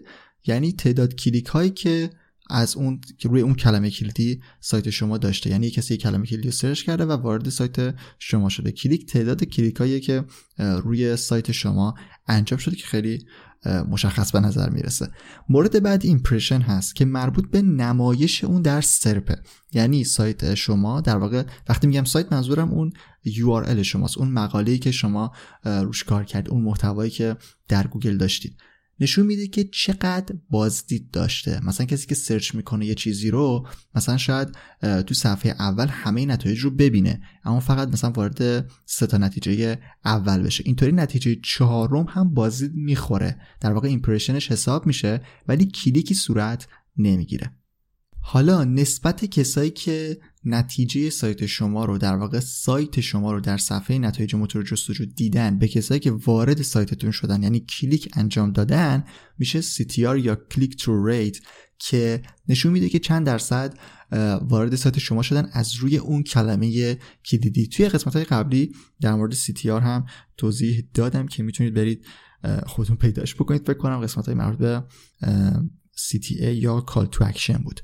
یعنی 0.45 0.73
تعداد 0.73 1.15
کلیک 1.15 1.45
هایی 1.45 1.69
که 1.69 2.09
از 2.49 2.75
اون 2.75 3.01
روی 3.23 3.41
اون 3.41 3.55
کلمه 3.55 3.89
کلیدی 3.89 4.41
سایت 4.59 4.89
شما 4.89 5.17
داشته. 5.17 5.49
یعنی 5.49 5.69
کسی 5.69 5.97
کلمه 5.97 6.25
کلیدی 6.25 6.47
رو 6.47 6.51
search 6.51 6.83
کرده 6.83 7.05
و 7.05 7.11
وارد 7.11 7.49
سایت 7.49 7.95
شما 8.19 8.49
شده. 8.49 8.71
کلیک 8.71 9.05
تعداد 9.05 9.43
کلیک 9.43 9.75
هایی 9.75 9.99
که 9.99 10.25
روی 10.57 11.15
سایت 11.15 11.51
شما 11.51 11.95
انجام 12.27 12.59
شده 12.59 12.75
که 12.75 12.87
خیلی 12.87 13.25
مشخص 13.65 14.31
به 14.31 14.39
نظر 14.39 14.69
می‌رسه. 14.69 15.07
مورد 15.49 15.83
بعد 15.83 16.05
impression 16.05 16.61
هست 16.61 16.95
که 16.95 17.05
مربوط 17.05 17.51
به 17.51 17.61
نمایش 17.61 18.43
اون 18.43 18.61
در 18.61 18.81
SERP 18.81 19.28
ه 19.28 19.39
یعنی 19.73 20.03
سایت 20.03 20.55
شما 20.55 21.01
در 21.01 21.17
واقع 21.17 21.43
وقتی 21.69 21.87
میگم 21.87 22.03
سایت 22.03 22.33
منظورم 22.33 22.71
اون 22.71 22.93
URL 23.27 23.81
شماست 23.81 24.17
اون 24.17 24.31
مقاله‌ای 24.31 24.77
که 24.77 24.91
شما 24.91 25.31
روش 25.65 26.03
کار 26.03 26.23
کرد 26.23 26.49
اون 26.49 26.61
محتوایی 26.61 27.11
که 27.11 27.37
در 27.67 27.87
گوگل 27.87 28.17
داشتید. 28.17 28.57
نشون 28.99 29.25
میده 29.25 29.47
که 29.47 29.63
چقدر 29.63 30.35
بازدید 30.49 31.11
داشته. 31.11 31.65
مثلا 31.65 31.85
کسی 31.85 32.07
که 32.07 32.15
search 32.15 32.55
می‌کنه 32.55 32.85
یه 32.85 32.95
چیزی 32.95 33.31
رو 33.31 33.67
مثلا 33.95 34.17
شاید 34.17 34.47
تو 34.81 35.13
صفحه 35.13 35.51
اول 35.51 35.87
همه 35.87 36.25
نتایج 36.25 36.59
رو 36.59 36.71
ببینه 36.71 37.21
اما 37.43 37.59
فقط 37.59 37.87
مثلا 37.87 38.11
وارد 38.11 38.71
سه 38.85 39.07
تا 39.07 39.17
نتیجه 39.17 39.79
اول 40.05 40.43
بشه. 40.43 40.63
اینطوری 40.65 40.91
نتیجه 40.91 41.35
چهارم 41.43 42.05
هم 42.09 42.33
بازدید 42.33 42.71
می‌خوره. 42.75 43.41
در 43.61 43.73
واقع 43.73 43.87
impression 43.87 44.41
ش 44.41 44.51
حساب 44.51 44.87
میشه 44.87 45.21
ولی 45.47 45.65
کلیکی 45.65 46.13
صورت 46.13 46.67
نمی‌گیره. 46.97 47.51
حالا 48.27 48.63
نسبت 48.63 49.25
کسایی 49.25 49.69
که 49.69 50.17
نتیجه 50.45 51.09
سایت 51.09 51.45
شما 51.45 51.85
رو 51.85 51.97
در 51.97 52.15
واقع 52.15 52.39
سایت 52.39 53.01
شما 53.01 53.31
رو 53.31 53.39
در 53.39 53.57
صفحه 53.57 53.97
نتایج 53.97 54.35
موتور 54.35 54.63
جستجو 54.63 55.05
دیدن 55.05 55.59
به 55.59 55.67
کسایی 55.67 55.99
که 55.99 56.11
وارد 56.11 56.61
سایتتون 56.61 57.11
شدن 57.11 57.43
یعنی 57.43 57.59
کلیک 57.59 58.09
انجام 58.13 58.51
دادن 58.51 59.03
میشه 59.37 59.61
CTR 59.61 59.97
یا 59.97 60.35
click-through 60.35 61.07
rate 61.07 61.37
که 61.79 62.21
نشون 62.47 62.71
میده 62.71 62.89
که 62.89 62.99
چند 62.99 63.25
درصد 63.25 63.77
وارد 64.41 64.75
سایت 64.75 64.99
شما 64.99 65.21
شدن 65.21 65.49
از 65.53 65.75
روی 65.75 65.97
اون 65.97 66.23
کلمه 66.23 66.97
کلیدی. 67.25 67.67
توی 67.67 67.89
قسمت 67.89 68.15
های 68.15 68.25
قبلی 68.25 68.71
در 69.01 69.15
مورد 69.15 69.33
CTR 69.33 69.65
هم 69.65 70.05
توضیح 70.37 70.87
دادم 70.93 71.27
که 71.27 71.43
می‌تونید 71.43 71.73
برید 71.73 72.05
خودتون 72.65 72.95
پیداش 72.95 73.35
بکنید. 73.35 73.61
فکر 73.61 73.77
کنم 73.77 73.99
قسمت 73.99 74.25
های 74.25 74.35
مربوط 74.35 74.57
به 74.57 74.83
CTA 75.97 76.43
یا 76.43 76.85
Call 76.89 77.15
to 77.15 77.33
Action 77.33 77.63
بود. 77.63 77.81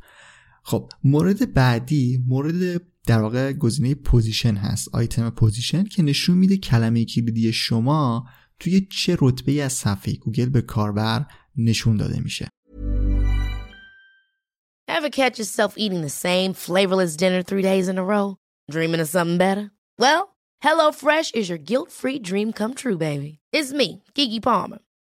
خب 0.63 0.89
مورد 1.03 1.53
بعدی 1.53 2.23
مورد 2.27 2.81
در 3.07 3.21
واقع 3.21 3.53
گزینه 3.53 3.95
position 3.95 4.55
هست 4.55 4.95
آیتم 4.95 5.29
position 5.29 5.83
که 5.83 6.03
نشون 6.03 6.37
میده 6.37 6.57
کلمه 6.57 7.05
کلیدی 7.05 7.53
شما 7.53 8.25
توی 8.59 8.87
چه 8.91 9.17
رتبه 9.21 9.63
از 9.63 9.73
صفحه 9.73 10.13
گوگل 10.13 10.49
به 10.49 10.61
کاربر 10.61 11.25
نشون 11.57 11.97
داده 11.97 12.19
میشه 12.19 12.47
Ever 14.97 15.09
catch 15.09 15.39
yourself 15.39 15.73
eating 15.77 16.01
the 16.01 16.17
same 16.27 16.53
flavorless 16.53 17.15
dinner 17.15 17.41
three 17.41 17.63
days 17.71 17.87
in 17.91 17.97
a 17.97 18.03
row? 18.13 18.35
Dreaming 18.69 19.01
of 19.01 19.07
something 19.07 19.37
better? 19.37 19.71
Well, 19.97 20.21
HelloFresh 20.65 21.33
is 21.39 21.49
your 21.49 21.57
guilt-free 21.69 22.19
dream 22.29 22.49
come 22.59 22.73
true, 22.73 22.97
baby. 22.97 23.39
It's 23.57 23.71
me, 23.81 24.03
Keke 24.15 24.39
Palmer. 24.39 24.79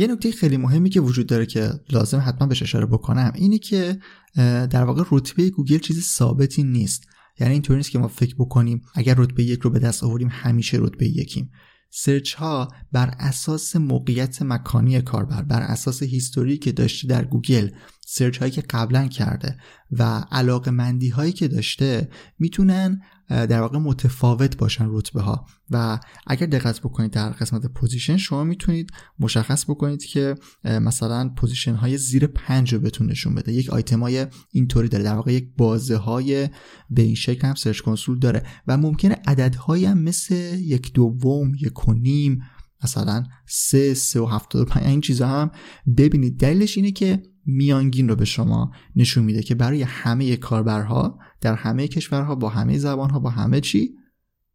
یه 0.00 0.06
نکته 0.06 0.32
خیلی 0.32 0.56
مهمی 0.56 0.90
که 0.90 1.00
وجود 1.00 1.26
داره 1.26 1.46
که 1.46 1.70
لازم 1.90 2.22
حتما 2.26 2.46
بهش 2.46 2.62
اشاره 2.62 2.86
بکنم 2.86 3.32
اینه 3.34 3.58
که 3.58 3.98
در 4.70 4.84
واقع 4.84 5.02
رتبه 5.10 5.50
گوگل 5.50 5.78
چیز 5.78 6.04
ثابتی 6.04 6.62
نیست. 6.62 7.04
یعنی 7.40 7.52
اینطوری 7.52 7.76
نیست 7.76 7.90
که 7.90 7.98
ما 7.98 8.08
فکر 8.08 8.34
بکنیم 8.38 8.82
اگر 8.94 9.14
رتبه 9.18 9.44
یک 9.44 9.60
رو 9.60 9.70
به 9.70 9.78
دست 9.78 10.04
آوریم 10.04 10.28
همیشه 10.30 10.78
رتبه 10.80 11.08
یکیم. 11.08 11.50
search 11.90 12.34
ها 12.34 12.68
بر 12.92 13.14
اساس 13.18 13.76
موقعیت 13.76 14.42
مکانی 14.42 15.02
کاربر 15.02 15.42
بر 15.42 15.62
اساس 15.62 16.02
history 16.02 16.51
ای 16.51 16.58
که 16.58 16.72
داشته 16.72 17.08
در 17.08 17.24
گوگل 17.24 17.70
search 18.12 18.38
هایی 18.38 18.52
که 18.52 18.60
قبلا 18.60 19.06
کرده 19.06 19.56
و 19.90 20.24
علاقه 20.30 20.70
مندی 20.70 21.08
هایی 21.08 21.32
که 21.32 21.48
داشته 21.48 22.08
می‌تونن 22.38 23.02
در 23.28 23.60
واقع 23.60 23.78
متفاوت 23.78 24.56
باشن 24.56 24.86
رتبه 24.88 25.20
ها 25.20 25.46
و 25.70 25.98
اگر 26.26 26.46
دقت 26.46 26.80
بکنید 26.80 27.10
در 27.10 27.30
قسمت 27.30 27.66
position 27.66 28.16
شما 28.16 28.44
می‌تونید 28.44 28.90
مشخص 29.18 29.64
بکنید 29.64 30.04
که 30.04 30.34
مثلا 30.64 31.28
position 31.28 31.74
های 31.74 31.98
زیر 31.98 32.26
پنج 32.26 32.74
رو 32.74 32.80
بتون 32.80 33.10
نشون 33.10 33.34
بده. 33.34 33.52
یک 33.52 33.70
آیتم 33.70 34.00
های 34.00 34.26
اینطوری 34.52 34.88
داره. 34.88 35.04
در 35.04 35.14
واقع 35.14 35.32
یک 35.32 35.48
بازه 35.56 35.96
های 35.96 36.48
به 36.90 37.02
این 37.02 37.14
شکل 37.14 37.48
هم 37.48 37.54
Search 37.54 37.80
Console 37.80 38.18
داره. 38.18 38.42
و 38.66 38.76
ممکنه 38.76 39.16
عددهایی 39.26 39.84
هم 39.84 39.98
مثل 39.98 40.34
یک 40.58 40.92
دوم 40.92 41.54
یک 41.54 41.88
و 41.88 41.92
نیم 41.92 42.42
مثلا 42.84 43.24
سه 43.46 43.94
سه 43.94 44.20
و 44.20 44.26
هفتاد 44.26 44.62
و 44.62 44.64
پنج 44.64 44.86
این 44.86 45.00
چیزها 45.00 45.42
هم 45.42 45.50
ببینید. 45.96 46.40
دلیلش 46.40 46.76
اینه 46.76 46.92
که 46.92 47.22
میانگین 47.50 48.08
رو 48.08 48.16
به 48.16 48.24
شما 48.24 48.72
نشون 48.96 49.24
میده 49.24 49.42
که 49.42 49.54
برای 49.54 49.82
همه 49.82 50.36
کاربرها 50.36 51.18
در 51.40 51.54
همه 51.54 51.88
کشورها 51.88 52.34
با 52.34 52.48
همه 52.48 52.78
زبانها 52.78 53.18
با 53.18 53.30
همه 53.30 53.60
چی 53.60 53.94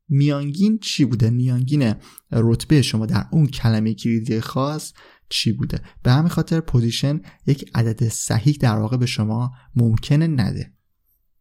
میانگین 0.10 0.80
چی 0.80 1.06
بوده؟ 1.06 1.30
میانگین 1.30 1.94
رتبه 2.32 2.82
شما 2.82 3.06
در 3.06 3.26
اون 3.32 3.48
کلمه 3.48 3.94
کلیدی 3.94 4.40
خاص 4.40 4.94
چی 5.30 5.52
بوده؟ 5.52 5.82
به 6.04 6.12
همین 6.12 6.30
خاطر 6.30 6.60
position 6.60 7.22
یک 7.48 7.72
عدد 7.76 8.10
صحیح 8.10 8.58
در 8.60 8.78
واقع 8.78 8.98
به 8.98 9.06
شما 9.06 9.52
ممکنه 9.76 10.28
نده. 10.28 10.74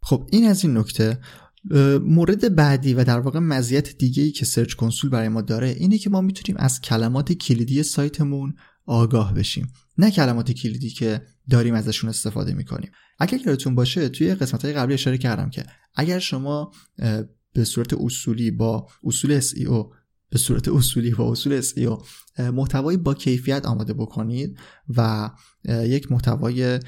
خب 0.03 0.29
این 0.33 0.45
از 0.45 0.65
این 0.65 0.79
نکته. 0.79 1.21
مورد 2.03 2.55
بعدی 2.55 2.95
و 2.95 3.05
در 3.05 3.21
واقع 3.21 3.39
مزیت 3.39 3.99
دیگه 3.99 4.31
که 4.31 4.45
Search 4.45 4.75
Console 4.75 5.11
برای 5.11 5.29
ما 5.29 5.43
داره 5.43 5.69
اینه 5.69 5.99
که 5.99 6.11
ما 6.11 6.21
می‌تونیم 6.21 6.57
از 6.61 6.81
کلمات 6.81 7.33
کلیدی 7.33 7.83
سایتمون 7.83 8.55
آگاه 8.87 9.35
بشیم. 9.35 9.69
نه 9.99 10.11
کلمات 10.11 10.53
کلیدی 10.53 10.91
که 10.91 11.23
داریم 11.51 11.75
ازشون 11.75 12.11
استفاده 12.11 12.55
می‌کنیم. 12.55 12.91
اگر 13.19 13.39
یادتون 13.47 13.75
باشه 13.75 14.09
توی 14.09 14.35
قسمت 14.35 14.65
های 14.65 14.75
قبلی 14.75 14.95
اشاره 14.95 15.19
کردم 15.19 15.51
که 15.51 15.67
اگر 15.95 16.19
شما 16.19 16.73
به 17.53 17.65
صورت 17.65 17.95
اصولی 17.95 18.51
با 18.51 18.89
اصول 19.05 19.41
SEO 19.41 19.95
به 20.31 20.39
صورت 20.39 20.69
اصولی 20.69 21.11
با 21.11 21.33
اصول 21.33 21.61
SEO 21.61 22.07
محتوایی 22.39 22.99
با 22.99 23.15
کیفیت 23.15 23.67
آماده 23.67 23.93
بکنید 23.93 24.59
و 24.97 25.31
یک 25.69 26.13
محتوای 26.13 26.81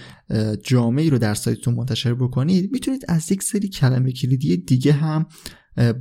جامعی 0.65 1.11
رو 1.11 1.19
در 1.19 1.35
سایتتون 1.35 1.75
منتشر 1.75 2.15
بکنید 2.15 2.73
می‌تونید 2.73 3.05
از 3.09 3.33
یک 3.33 3.43
سری 3.43 3.69
کلمه 3.69 4.13
کلیدی 4.13 4.57
دیگه 4.57 4.93
هم 4.93 5.27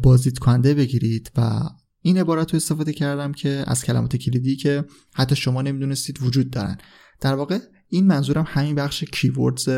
بازدید 0.03 0.39
کننده 0.39 0.73
بگیرید 0.73 1.31
و 1.37 1.59
این 2.05 2.17
عبارت 2.17 2.51
رو 2.51 2.57
استفاده 2.57 2.93
کردم 2.93 3.31
که 3.31 3.63
از 3.67 3.83
کلمات 3.83 4.15
کلیدی 4.15 4.55
که 4.55 4.85
حتی 5.13 5.35
شما 5.35 5.61
نمی‌دونستید 5.61 6.23
وجود 6.23 6.49
دارن. 6.49 6.77
در 7.21 7.33
واقع 7.33 7.59
این 7.87 8.07
منظورم 8.07 8.45
همین 8.47 8.75
بخش 8.75 9.03
کیوردز 9.03 9.69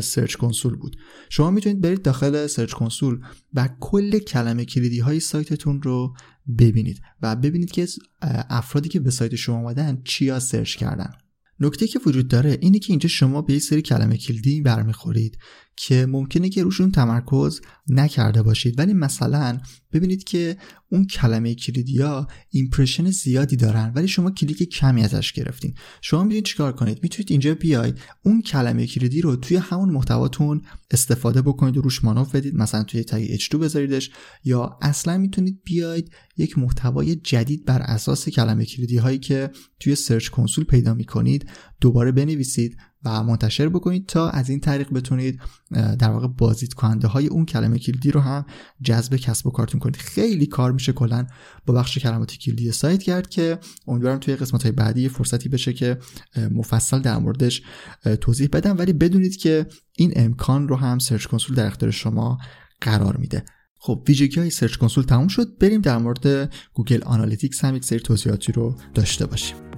Search 0.00 0.34
Console 0.34 0.76
بود. 0.76 0.96
شما 1.30 1.50
می‌تونید 1.50 1.80
برید 1.80 2.02
داخل 2.02 2.46
Search 2.46 2.72
Console 2.72 3.20
و 3.54 3.68
کل 3.80 4.18
کلمه 4.18 4.64
کلیدی 4.64 4.98
های 4.98 5.20
سایتتون 5.20 5.82
رو 5.82 6.14
ببینید 6.58 7.00
و 7.22 7.36
ببینید 7.36 7.70
که 7.70 7.88
افرادی 8.50 8.88
که 8.88 9.00
به 9.00 9.10
سایت 9.10 9.34
شما 9.34 9.56
آمدن 9.56 10.02
چیا 10.04 10.40
search 10.40 10.76
کردن. 10.76 11.10
نکته 11.60 11.86
که 11.86 12.00
وجود 12.06 12.28
داره 12.28 12.58
اینه 12.60 12.78
که 12.78 12.92
اینجا 12.92 13.08
شما 13.08 13.42
به 13.42 13.54
یک 13.54 13.62
سری 13.62 13.82
کلمه 13.82 14.16
کلیدی 14.16 14.60
برمیخورید 14.60 15.38
که 15.76 16.06
ممکنه 16.06 16.48
که 16.48 16.62
روشون 16.62 16.90
تمرکز 16.90 17.60
نکرده 17.88 18.42
باشید. 18.42 18.78
ولی 18.78 18.92
مثلا 18.92 19.58
ببینید 19.92 20.24
که 20.24 20.56
اون 20.88 21.06
کلمه 21.06 21.54
کلیدی 21.54 21.98
ها 21.98 22.26
impression 22.50 23.10
زیادی 23.10 23.56
دارن 23.56 23.92
ولی 23.94 24.08
شما 24.08 24.30
کلیک 24.30 24.62
کمی 24.62 25.04
ازش 25.04 25.32
گرفتین. 25.32 25.74
شما 26.00 26.22
می‌تونید 26.22 26.44
چیکار 26.44 26.72
کنید؟ 26.72 26.98
می‌تونید 27.02 27.30
اینجا 27.30 27.54
بیاید 27.54 27.98
اون 28.22 28.42
کلمه 28.42 28.86
کلیدی 28.86 29.20
رو 29.20 29.36
توی 29.36 29.56
همون 29.56 29.90
محتواتون 29.90 30.62
استفاده 30.90 31.42
بکنید 31.42 31.76
و 31.76 31.80
روش 31.82 32.04
مانور 32.04 32.28
بدید. 32.34 32.54
مثلا 32.54 32.82
توی 32.82 33.04
تگ 33.04 33.36
H2 33.38 33.54
بذاریدش. 33.54 34.10
یا 34.44 34.78
اصلا 34.82 35.18
می‌تونید 35.18 35.60
بیاید 35.64 36.12
یک 36.36 36.58
محتوای 36.58 37.16
جدید 37.16 37.64
بر 37.64 37.82
اساس 37.82 38.28
کلمه 38.28 38.64
کلیدی 38.64 38.96
هایی 38.96 39.18
که 39.18 39.50
توی 39.80 39.94
سرچ 39.94 40.28
کنسول 40.28 40.64
پیدا 40.64 40.94
می‌کنید 40.94 41.48
دوباره 41.80 42.12
بنویسید. 42.12 42.76
و 43.04 43.22
منتشر 43.22 43.68
بکنید 43.68 44.06
تا 44.06 44.30
از 44.30 44.50
این 44.50 44.60
طریق 44.60 44.92
بتونید 44.92 45.40
در 45.98 46.10
واقع 46.10 46.26
بازدید 46.26 46.74
کننده 46.74 47.08
های 47.08 47.26
اون 47.26 47.46
کلمه 47.46 47.78
کلیدی 47.78 48.10
رو 48.10 48.20
هم 48.20 48.46
جذب 48.82 49.16
کسب 49.16 49.46
و 49.46 49.50
کارتون 49.50 49.80
کنید. 49.80 49.96
خیلی 49.96 50.46
کار 50.46 50.72
میشه 50.72 50.92
کلا 50.92 51.26
با 51.66 51.74
بخش 51.74 51.98
کلمات 51.98 52.32
کلیدی 52.32 52.72
سایت 52.72 53.02
کرد 53.02 53.30
که 53.30 53.58
امیدوارم 53.88 54.18
توی 54.18 54.36
قسمت 54.36 54.62
های 54.62 54.72
بعدی 54.72 55.08
فرصتی 55.08 55.48
بشه 55.48 55.72
که 55.72 55.98
مفصل 56.50 56.98
در 56.98 57.18
موردش 57.18 57.62
توضیح 58.20 58.48
بدم. 58.52 58.78
ولی 58.78 58.92
بدونید 58.92 59.36
که 59.36 59.66
این 59.96 60.12
امکان 60.16 60.68
رو 60.68 60.76
هم 60.76 60.98
Search 60.98 61.26
Console 61.26 61.56
در 61.56 61.66
اختیار 61.66 61.92
شما 61.92 62.38
قرار 62.80 63.16
میده. 63.16 63.44
خب 63.76 64.04
ویژگی 64.08 64.40
های 64.40 64.50
Search 64.50 64.76
Console 64.76 65.04
تموم 65.04 65.28
شد. 65.28 65.58
بریم 65.58 65.80
در 65.80 65.98
مورد 65.98 66.52
Google 66.72 67.02
Analytics 67.02 67.64
هم 67.64 67.76
یک 67.76 67.84
سری 67.84 68.00
توضیحاتی 68.00 68.52
رو 68.52 68.76
داشته 68.94 69.26
باشیم. 69.26 69.71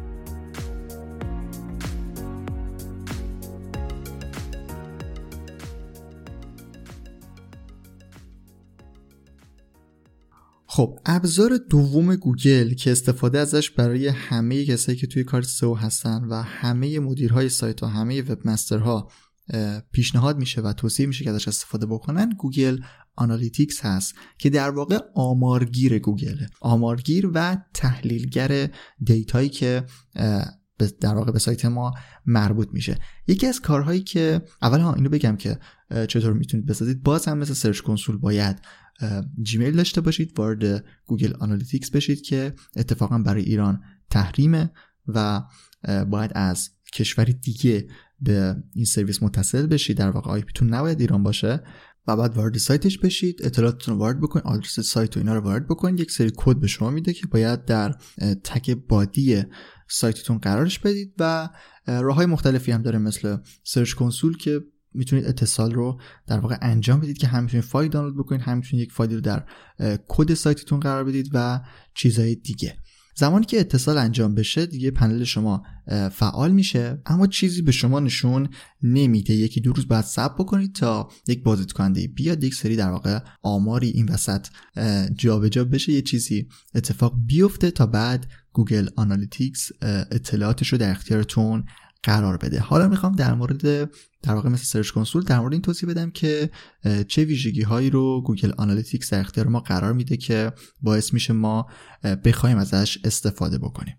خب 10.75 10.99
ابزار 11.07 11.57
دوم 11.71 12.17
گوگل 12.17 12.75
که 12.75 12.93
استفاده 12.93 13.39
ازش 13.39 13.71
برای 13.71 14.09
همه 14.09 14.65
کسایی 14.65 14.99
که 14.99 15.07
توی 15.07 15.25
کار 15.25 15.43
سئو 15.43 15.75
هستن 15.75 16.25
و 16.25 16.43
همه 16.43 16.99
مدیرهای 16.99 17.49
سایت 17.49 17.83
و 17.83 17.87
همه 17.87 18.23
webmaster 18.23 18.39
ها 18.45 19.11
پیشنهاد 19.93 20.39
میشه 20.39 20.61
و 20.61 20.73
توصیه 20.73 21.07
میشه 21.07 21.25
که 21.25 21.31
ازش 21.31 21.49
استفاده 21.49 21.87
بکنن 21.87 22.31
Google 22.39 22.79
Analytics 23.17 23.81
هست 23.81 24.15
که 24.39 24.51
در 24.51 24.71
واقع 24.71 24.99
آمارگیر 25.15 25.99
گوگل 25.99 26.47
آمارگیر 26.61 27.31
و 27.35 27.57
تحلیلگر 27.75 28.71
data 29.05 29.34
یی 29.34 29.49
که 29.49 29.85
در 31.01 31.15
واقع 31.15 31.33
به 31.33 31.39
سایت 31.39 31.65
ما 31.65 31.93
مربوط 32.27 32.69
میشه. 32.73 32.99
یکی 33.27 33.47
از 33.47 33.61
کارهایی 33.61 34.01
که 34.01 34.43
اول 34.63 34.81
ها 34.81 34.95
اینو 34.95 35.09
بگم 35.09 35.37
که 35.37 35.59
چطور 36.09 36.33
می‌تونید 36.33 36.67
بسازید؟ 36.67 37.03
باز 37.03 37.27
هم 37.27 37.39
مثل 37.39 37.55
Search 37.55 37.81
Console 37.81 38.17
باید 38.17 38.61
جیمیل 39.43 39.77
داشته 39.77 40.01
باشید 40.01 40.39
وارد 40.39 40.85
Google 41.07 41.33
Analytics 41.41 41.91
بشید 41.91 42.23
که 42.23 42.55
اتفاقا 42.77 43.19
برای 43.19 43.43
ایران 43.43 43.81
تحریمه 44.11 44.71
و 45.07 45.43
باید 46.11 46.31
از 46.35 46.71
کشوری 46.95 47.33
دیگه 47.33 47.87
به 48.21 48.57
این 48.75 48.85
سرویس 48.85 49.23
متصل 49.23 49.67
بشید. 49.67 49.97
در 49.97 50.11
واقع 50.11 50.31
IP 50.31 50.48
تون 50.48 50.75
نباید 50.75 51.01
ایران 51.01 51.23
باشه 51.23 51.65
و 52.07 52.17
بعد 52.17 52.37
وارد 52.37 52.59
سایتش 52.59 52.99
بشید. 52.99 53.41
اطلاعاتتون 53.43 53.95
رو 53.95 54.01
وارد 54.01 54.21
بکنید 54.21 54.47
آدرس 54.47 54.81
سایت 54.81 55.17
و 55.17 55.21
اینا 55.21 55.35
رو 55.35 55.41
وارد 55.41 55.67
بکنید. 55.67 56.01
یک 56.01 56.11
سری 56.11 56.33
کد 56.37 56.57
به 56.57 56.67
شما 56.67 56.91
میده 56.91 57.13
که 57.13 57.27
باید 57.27 57.65
در 57.65 57.95
tag 58.45 58.71
body 58.71 59.43
سایتتون 59.89 60.39
قرارش 60.39 60.79
بدید 60.79 61.15
و 61.19 61.49
راه 61.87 62.17
های 62.17 62.27
مختلفی 62.27 62.73
هم 62.73 62.83
داره 62.83 62.99
مثل 62.99 63.37
Search 63.65 63.93
Console 63.93 64.37
که 64.37 64.61
می‌تونید 64.95 65.27
اتصال 65.27 65.73
رو 65.73 66.01
در 66.27 66.39
واقع 66.39 66.57
انجام 66.63 67.01
بدید 67.01 67.19
که 67.19 67.27
هم 67.27 67.43
می‌تونید 67.43 67.65
فایل 67.65 67.91
دانلود 67.91 68.19
بکنید 68.19 68.41
هم 68.41 68.57
می‌تونید 68.57 68.87
یک 68.87 68.93
فایل 68.93 69.15
رو 69.15 69.21
در 69.21 69.45
کد 70.09 70.35
سایتتون 70.35 70.81
قرار 70.81 71.05
بدید 71.05 71.31
و 71.33 71.61
چیزهای 71.95 72.35
دیگه. 72.35 72.77
زمانی 73.17 73.47
که 73.47 73.61
اتصال 73.61 73.99
انجام 73.99 74.35
بشه 74.35 74.67
دیگه 74.67 74.91
پنل 74.91 75.25
شما 75.25 75.63
فعال 76.13 76.53
میشه 76.53 77.03
اما 77.07 77.27
چیزی 77.27 77.63
به 77.63 77.73
شما 77.73 78.01
نشون 78.01 78.49
نمیده. 78.83 79.35
یکی 79.35 79.61
دو 79.61 79.73
روز 79.73 79.87
بعد 79.87 80.05
صبر 80.05 80.35
بکنید 80.35 80.75
تا 80.75 81.09
یک 81.29 81.43
بازدید 81.43 81.73
کننده 81.73 82.07
بیاد 82.07 82.45
یک 82.45 82.55
سری 82.55 82.77
در 82.77 82.91
واقع 82.91 83.19
آماری 83.43 83.89
این 83.89 84.09
وسط 84.09 84.47
جابجا 85.15 85.65
بشه. 85.65 85.93
یه 85.93 86.03
چیزی 86.03 86.49
اتفاق 86.75 87.15
بیفته 87.27 87.71
تا 87.71 87.87
بعد 87.87 88.27
Google 88.53 88.89
Analytics 88.97 89.71
اطلاعاتش 90.11 90.69
رو 90.69 90.79
در 90.79 90.91
اختیارتون 90.91 91.65
قرار 92.05 92.37
بده. 92.37 92.61
حالا 92.61 92.89
می‌خوام 92.89 93.13
در 93.13 93.35
مورد 93.35 93.91
در 94.23 94.35
واقع 94.35 94.49
مثل 94.49 94.65
Search 94.65 94.91
Console 94.91 95.23
در 95.23 95.41
مورد 95.41 95.53
این 95.53 95.63
توضیح 95.63 95.89
بدم 95.89 96.11
که 96.11 96.51
چه 97.09 97.25
ویژگی 97.25 97.63
هایی 97.63 97.91
رو 97.91 98.23
Google 98.23 98.53
Analytics 98.59 99.13
در 99.13 99.21
اختیار 99.21 99.49
ما 99.49 99.61
قرار 99.61 99.93
میده 99.93 100.17
که 100.17 100.53
باعث 100.83 101.13
میشه 101.13 101.33
ما 101.33 101.67
بخوایم 102.25 102.59
ازش 102.59 102.99
استفاده 103.05 103.59
بکنیم. 103.59 103.97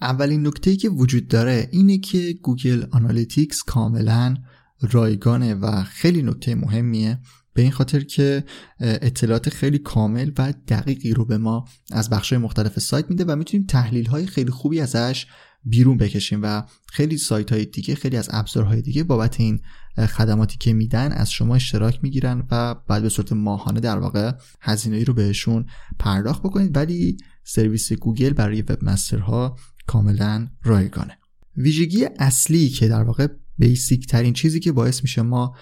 اولین 0.00 0.46
نکته 0.46 0.76
که 0.76 0.88
وجود 0.88 1.28
داره 1.28 1.68
اینه 1.72 1.98
که 1.98 2.32
Google 2.32 2.84
Analytics 2.90 3.62
کاملا 3.62 4.36
رایگانه 4.80 5.54
و 5.54 5.82
خیلی 5.82 6.22
نکته 6.22 6.54
مهمیه. 6.54 7.18
به 7.54 7.62
این 7.62 7.70
خاطر 7.70 8.00
که 8.00 8.44
اطلاعات 8.80 9.48
خیلی 9.48 9.78
کامل 9.78 10.30
و 10.38 10.54
دقیقی 10.68 11.14
رو 11.14 11.24
به 11.24 11.38
ما 11.38 11.64
از 11.92 12.10
بخش 12.10 12.32
مختلف 12.32 12.78
سایت 12.78 13.10
میده 13.10 13.24
و 13.24 13.36
می‌تونیم 13.36 13.66
تحلیل 13.66 14.06
های 14.06 14.26
خیلی 14.26 14.50
خوبی 14.50 14.80
ازش 14.80 15.26
بیرون 15.64 15.96
بکشیم 15.96 16.40
و 16.42 16.62
خیلی 16.92 17.18
سایت 17.18 17.52
های 17.52 17.64
دیگه 17.64 17.94
خیلی 17.94 18.16
از 18.16 18.28
ابزارهای 18.32 18.82
دیگه 18.82 19.04
بابت 19.04 19.40
این 19.40 19.60
خدماتی 19.96 20.56
که 20.58 20.72
میدن 20.72 21.12
از 21.12 21.30
شما 21.30 21.54
اشتراک 21.54 21.98
می‌گیرن 22.02 22.46
و 22.50 22.74
بعد 22.74 23.02
به 23.02 23.08
صورت 23.08 23.32
ماهانه 23.32 23.80
در 23.80 23.98
واقع 23.98 24.32
هزینه 24.60 25.04
رو 25.04 25.14
بهشون 25.14 25.66
پرداخت 25.98 26.42
بکنید. 26.42 26.76
ولی 26.76 27.16
سرویس 27.44 27.92
گوگل 27.92 28.32
برای 28.32 28.62
وب 28.62 28.88
ها 29.20 29.56
کاملا 29.86 30.48
رایگانه. 30.62 31.18
ویژگی 31.56 32.06
اصلی 32.18 32.68
که 32.68 32.88
در 32.88 33.02
واقع 33.02 33.26
basic 33.58 34.06
ترین 34.06 34.32
چیزی 34.32 34.60
که 34.60 34.72
باعث 34.72 35.02
میشه 35.02 35.22
ما 35.22 35.56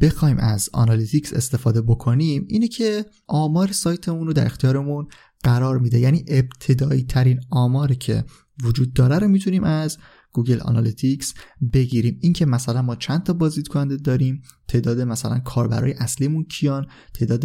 بخوایم 0.00 0.38
از 0.38 0.68
Analytics 0.72 1.32
استفاده 1.32 1.82
بکنیم 1.82 2.46
اینه 2.48 2.68
که 2.68 3.04
آمار 3.26 3.72
سایتمون 3.72 4.26
رو 4.26 4.32
در 4.32 4.46
اختیارمون 4.46 5.08
قرار 5.42 5.78
میده. 5.78 5.98
یعنی 5.98 6.24
ابتدایی 6.28 7.02
ترین 7.02 7.40
آماری 7.50 7.96
که 7.96 8.24
وجود 8.64 8.92
داره 8.92 9.18
رو 9.18 9.28
می‌تونیم 9.28 9.64
از 9.64 9.98
Google 10.32 10.60
Analytics 10.60 11.34
بگیریم. 11.72 12.18
اینکه 12.20 12.46
مثلا 12.46 12.82
ما 12.82 12.96
چند 12.96 13.22
تا 13.22 13.32
بازدید 13.32 13.68
کننده 13.68 13.96
داریم 13.96 14.42
تعداد 14.68 15.00
مثلا 15.00 15.38
کاربرای 15.38 15.92
اصلیمون 15.92 16.44
کیان 16.44 16.86
تعداد 17.14 17.40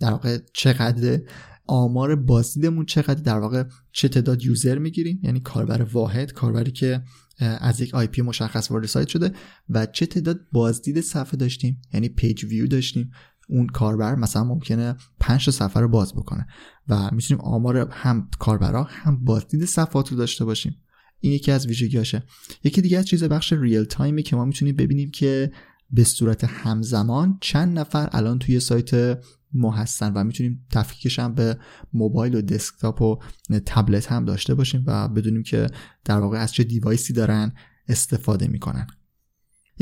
در 0.00 0.10
واقع 0.10 0.38
چقدر 0.54 1.20
آمار 1.66 2.16
بازدیدمون 2.16 2.84
چقدر 2.84 3.22
در 3.22 3.38
واقع 3.38 3.64
چه 3.92 4.08
تعداد 4.08 4.42
user 4.42 4.78
می‌گیریم 4.78 5.20
یعنی 5.22 5.40
کاربر 5.40 5.82
واحد 5.82 6.32
کاربری 6.32 6.72
که 6.72 7.02
از 7.38 7.80
یک 7.80 7.94
IP 7.94 8.22
مشخص 8.22 8.70
وارد 8.70 8.86
سایت 8.86 9.08
شده 9.08 9.32
و 9.68 9.86
چه 9.86 10.06
تعداد 10.06 10.40
بازدید 10.52 11.00
صفحه 11.00 11.36
داشتیم 11.36 11.82
یعنی 11.92 12.08
پیج 12.08 12.44
ویو 12.44 12.66
داشتیم 12.66 13.10
اون 13.48 13.66
کاربر 13.66 14.14
مثلا 14.14 14.44
ممکنه 14.44 14.96
5 15.20 15.44
تا 15.44 15.50
صفحه 15.50 15.82
رو 15.82 15.88
باز 15.88 16.14
بکنه. 16.14 16.46
و 16.88 17.10
می‌تونیم 17.12 17.44
آمار 17.44 17.88
هم 17.90 18.28
کاربرا 18.38 18.82
هم 18.82 19.24
بازدید 19.24 19.64
صفحات 19.64 20.08
رو 20.08 20.16
داشته 20.16 20.44
باشیم. 20.44 20.76
این 21.20 21.32
یکی 21.32 21.52
از 21.52 21.66
ویژگیاشه 21.66 22.22
یکی 22.64 22.82
دیگه 22.82 22.98
از 22.98 23.06
چیز 23.06 23.24
بخش 23.24 23.52
real 23.52 23.84
time 23.84 24.14
ی 24.14 24.22
که 24.22 24.36
ما 24.36 24.44
می‌تونیم 24.44 24.76
ببینیم 24.76 25.10
که 25.10 25.52
به 25.90 26.04
صورت 26.04 26.44
همزمان 26.44 27.38
چند 27.40 27.78
نفر 27.78 28.08
الان 28.12 28.38
توی 28.38 28.60
سایت 28.60 29.18
ما 29.52 29.70
هستن 29.70 30.12
و 30.12 30.24
می‌تونیم 30.24 30.66
تفکیکش 30.70 31.18
هم 31.18 31.34
به 31.34 31.58
موبایل 31.92 32.34
و 32.34 32.42
دسکتاپ 32.42 33.02
و 33.02 33.18
تبلت 33.66 34.12
هم 34.12 34.24
داشته 34.24 34.54
باشیم 34.54 34.84
و 34.86 35.08
بدونیم 35.08 35.42
که 35.42 35.66
در 36.04 36.18
واقع 36.18 36.38
از 36.38 36.52
چه 36.52 36.64
device 36.64 37.05
ی 37.05 37.12
دارن 37.12 37.52
استفاده 37.88 38.48
می‌کنن. 38.48 38.86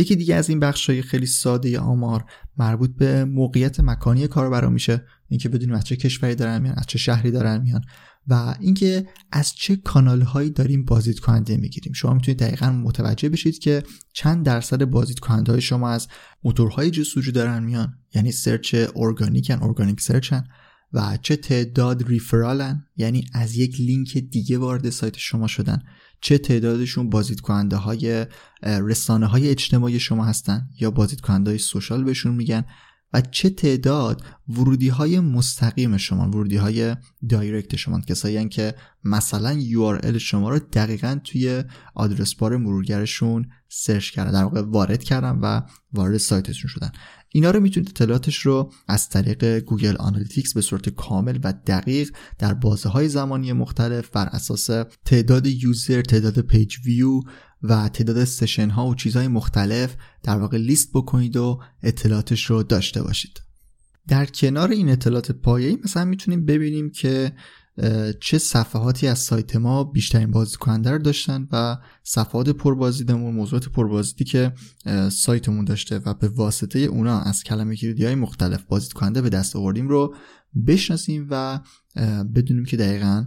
یکی 0.01 0.17
دیگه 0.17 0.35
از 0.35 0.49
این 0.49 0.61
بخش 0.61 0.91
های 0.91 1.03
خیلی 1.03 1.27
ساده 1.27 1.79
آمار 1.79 2.25
مربوط 2.57 2.91
به 2.97 3.25
موقعیت 3.25 3.81
مکانی 3.81 4.27
کاربرا 4.27 4.71
میشه. 4.71 5.05
اینکه 5.29 5.49
بدونیم 5.49 5.75
از 5.75 5.85
چه 5.85 5.97
کشوری 5.97 6.35
دارن 6.35 6.63
میان 6.63 6.75
از 6.79 6.87
چه 6.87 6.99
شهری 6.99 7.31
دارن 7.31 7.63
میان 7.63 7.81
و 8.29 8.55
اینکه 8.61 9.07
از 9.33 9.55
چه 9.55 9.77
کانال 9.77 10.21
هایی 10.21 10.51
داریم 10.51 10.85
بازدید 10.85 11.19
کننده 11.19 11.57
می‌گیریم. 11.57 11.93
شما 11.93 12.15
می‌تونید 12.15 12.39
دقیقا 12.39 12.71
متوجه 12.71 13.29
بشید 13.29 13.59
که 13.59 13.83
چند 14.13 14.47
درصد 14.47 14.85
بازدید 14.85 15.19
کننده 15.19 15.53
های 15.53 15.61
شما 15.61 15.91
از 15.91 16.09
موتورهای 16.45 16.91
جستجو 16.91 17.31
دارن 17.33 17.63
میان 17.63 17.95
یعنی 18.15 18.33
search 18.33 18.77
organic 18.97 19.54
ن 19.54 19.63
organic 19.63 20.01
search 20.01 20.38
ن 20.38 20.45
و 20.93 21.19
چه 21.23 21.37
تعداد 21.37 22.09
referral 22.09 22.76
ن 22.76 22.85
یعنی 22.97 23.27
از 23.33 23.57
یک 23.57 23.81
لینک 23.81 24.19
دیگه 24.19 24.59
وارد 24.59 24.91
سایت 24.91 25.19
شما 25.19 25.47
شدن. 25.47 25.83
چه 26.21 26.39
تعدادشون 26.39 27.11
بازدید 27.11 27.41
کننده 27.41 27.77
های 27.77 28.27
رسانه 28.63 29.27
های 29.27 29.49
اجتماعی 29.49 30.01
شما 30.01 30.25
هستن 30.25 30.69
یا 30.81 30.91
بازدید 30.91 31.21
کننده 31.21 31.51
های 31.51 31.59
social 31.59 32.05
بهشون 32.05 32.35
میگن 32.35 32.65
و 33.13 33.21
چه 33.21 33.51
تعداد 33.51 34.25
ورودی 34.49 34.89
های 34.89 35.21
مستقیم 35.21 35.97
شما 35.97 36.29
ورودی 36.29 36.57
های 36.57 36.97
direct 37.29 37.77
شما. 37.77 38.01
کسایی 38.01 38.49
که 38.49 38.75
مثلا 39.05 39.61
URL 39.61 40.17
شما 40.17 40.51
رو 40.51 40.59
دقیقا 40.59 41.21
توی 41.25 41.65
address 41.95 42.35
bar 42.35 42.57
مرورگرشون 42.57 43.49
search 43.69 44.11
کردن 44.11 44.33
در 44.33 44.43
واقع 44.43 44.61
وارد 44.61 45.03
کردن 45.05 45.39
و 45.43 45.61
وارد 45.93 46.17
سایتشون 46.17 46.71
شدن. 46.71 46.93
اینا 47.33 47.51
رو 47.51 47.61
می‌تونید 47.61 47.89
اطلاعاتش 47.89 48.39
رو 48.39 48.73
از 48.89 49.09
طریق 49.09 49.59
Google 49.59 49.97
Analytics 49.97 50.55
به 50.55 50.61
صورت 50.61 50.89
کامل 50.89 51.39
و 51.45 51.55
دقیق 51.67 52.11
در 52.39 52.55
بازه 52.55 52.89
های 52.89 53.09
زمانی 53.09 53.53
مختلف 53.53 54.09
بر 54.09 54.27
اساس 54.27 54.71
تعداد 55.05 55.47
user 55.47 56.03
تعداد 56.03 56.41
پیج 56.41 56.77
ویو 56.85 57.21
و 57.63 57.89
تعداد 57.89 58.25
session 58.25 58.71
ها 58.71 58.87
و 58.87 58.95
چیزهای 58.95 59.29
مختلف 59.29 59.97
در 60.23 60.39
واقع 60.39 60.59
لیست 60.59 60.91
بکنید 60.95 61.37
و 61.37 61.61
اطلاعاتش 61.83 62.45
رو 62.45 62.63
داشته 62.63 63.03
باشید. 63.03 63.41
در 64.09 64.27
کنار 64.27 64.71
این 64.71 64.89
اطلاعات 64.89 65.33
پایه‌ای 65.33 65.79
مثلا 65.85 66.05
می‌تونیم 66.05 66.45
ببینیم 66.45 66.91
که 66.91 67.33
چه 68.21 68.39
صفحاتی 68.39 69.07
از 69.07 69.19
سایت 69.19 69.57
ما 69.57 69.85
بیشترین 69.85 70.31
بازدید 70.31 70.57
کننده 70.57 70.91
رو 70.91 70.99
داشتن 70.99 71.49
و 71.53 71.77
صفحات 72.03 72.49
پربازدیدمون 72.49 73.35
موضوعات 73.35 73.69
پربازدیدی 73.69 74.25
که 74.25 74.53
سایتمون 75.11 75.65
داشته 75.65 75.99
و 75.99 76.15
به 76.15 76.29
واسطه 76.29 76.79
اونا 76.79 77.21
از 77.21 77.45
کلمه 77.45 77.77
کلیدی 77.77 78.05
های 78.05 78.15
مختلف 78.15 78.63
بازدید 78.63 78.93
کننده 78.93 79.23
به 79.23 79.29
دست 79.29 79.57
آوردیم 79.57 79.89
رو 79.89 80.15
بشناسیم 80.67 81.27
و 81.31 81.61
بدونیم 82.35 82.65
که 82.65 82.77
دقیقا 82.77 83.27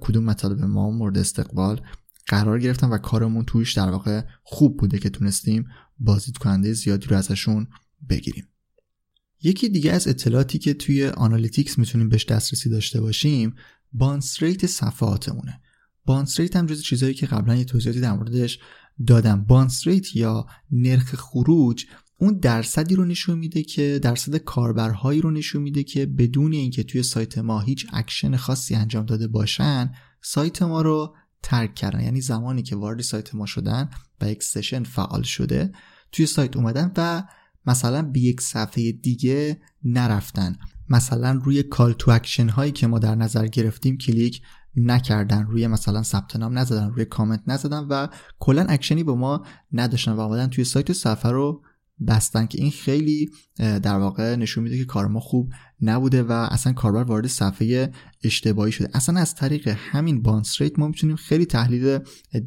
کدوم 0.00 0.24
مطالب 0.24 0.60
ما 0.60 0.90
مورد 0.90 1.18
استقبال 1.18 1.80
قرار 2.26 2.58
گرفتن 2.58 2.88
و 2.88 2.98
کارمون 2.98 3.44
توش 3.44 3.72
در 3.72 3.90
واقع 3.90 4.22
خوب 4.42 4.76
بوده 4.76 4.98
که 4.98 5.10
تونستیم 5.10 5.66
بازدید 5.98 6.38
کننده 6.38 6.72
زیادی 6.72 7.06
رو 7.06 7.16
ازشون 7.16 7.66
بگیریم. 8.08 8.46
یکی 9.42 9.68
دیگه 9.68 9.92
از 9.92 10.08
اطلاعاتی 10.08 10.58
که 10.58 10.74
توی 10.74 11.06
Analytics 11.06 11.78
می‌تونیم 11.78 12.08
بهش 12.08 12.24
دسترسی 12.24 12.70
داشته 12.70 13.00
باشیم 13.00 13.54
bounce 13.92 14.42
rate 14.42 14.66
صفحاتمونه. 14.66 15.60
bounce 16.04 16.40
rate 16.40 16.56
هم 16.56 16.66
جز 16.66 16.82
چیزهایی 16.82 17.14
که 17.14 17.26
قبلا 17.26 17.56
یه 17.56 17.64
توضیحاتی 17.64 18.00
در 18.00 18.12
موردش 18.12 18.58
دادم. 19.06 19.44
bounce 19.44 19.86
rate 19.86 20.16
یا 20.16 20.46
نرخ 20.70 21.14
خروج 21.14 21.84
اون 22.18 22.38
درصدی 22.38 22.94
رو 22.94 23.04
نشون 23.04 23.38
میده 23.38 23.62
که 23.62 24.00
درصد 24.02 24.36
کاربرهایی 24.36 25.20
رو 25.20 25.30
نشون 25.30 25.62
میده 25.62 25.82
که 25.82 26.06
بدون 26.06 26.52
اینکه 26.52 26.82
توی 26.82 27.02
سایت 27.02 27.38
ما 27.38 27.60
هیچ 27.60 27.86
اکشن 27.92 28.36
خاصی 28.36 28.74
انجام 28.74 29.06
داده 29.06 29.28
باشن 29.28 29.92
سایت 30.22 30.62
ما 30.62 30.82
رو 30.82 31.16
ترک 31.42 31.74
کردن. 31.74 32.00
یعنی 32.00 32.20
زمانی 32.20 32.62
که 32.62 32.76
وارد 32.76 33.00
سایت 33.00 33.34
ما 33.34 33.46
شدن 33.46 33.90
و 34.20 34.30
یک 34.30 34.42
session 34.42 34.82
فعال 34.82 35.22
شده 35.22 35.72
توی 36.12 36.26
سایت 36.26 36.56
اومدن 36.56 36.92
و 36.96 37.22
مثلا 37.66 38.02
به 38.02 38.20
یک 38.20 38.40
صفحه 38.40 38.92
دیگه 38.92 39.60
نرفتن. 39.84 40.56
مثلا 40.90 41.40
روی 41.44 41.62
call 41.62 41.92
to 41.92 42.10
action 42.10 42.48
هایی 42.48 42.72
که 42.72 42.86
ما 42.86 42.98
در 42.98 43.14
نظر 43.14 43.46
گرفتیم 43.46 43.96
کلیک 43.98 44.42
نکردن. 44.76 45.46
روی 45.46 45.66
مثلا 45.66 46.02
ثبت 46.02 46.36
نام 46.36 46.58
نزدن 46.58 46.90
روی 46.90 47.04
کامنت 47.04 47.42
نزدن 47.46 47.78
و 47.78 48.08
کلا 48.38 48.66
اکشنی 48.68 49.04
به 49.04 49.14
ما 49.14 49.44
نداشتن 49.72 50.12
و 50.12 50.20
آمدن 50.20 50.46
توی 50.46 50.64
سایت 50.64 50.92
صفحه 50.92 51.32
رو 51.32 51.62
بستن 52.08 52.46
که 52.46 52.62
این 52.62 52.70
خیلی 52.70 53.30
در 53.58 53.98
واقع 53.98 54.36
نشون 54.36 54.64
میده 54.64 54.78
که 54.78 54.84
کار 54.84 55.06
ما 55.06 55.20
خوب 55.20 55.52
نبوده 55.82 56.22
و 56.22 56.32
اصلا 56.32 56.72
کاربر 56.72 57.02
وارد 57.02 57.26
صفحه 57.26 57.92
اشتباهی 58.24 58.72
شده. 58.72 58.88
اصلا 58.94 59.20
از 59.20 59.34
طریق 59.34 59.68
همین 59.68 60.22
bounce 60.22 60.60
rate 60.60 60.78
ما 60.78 60.88
می‌تونیم 60.88 61.16
خیلی 61.16 61.46
تحلیل 61.46 61.98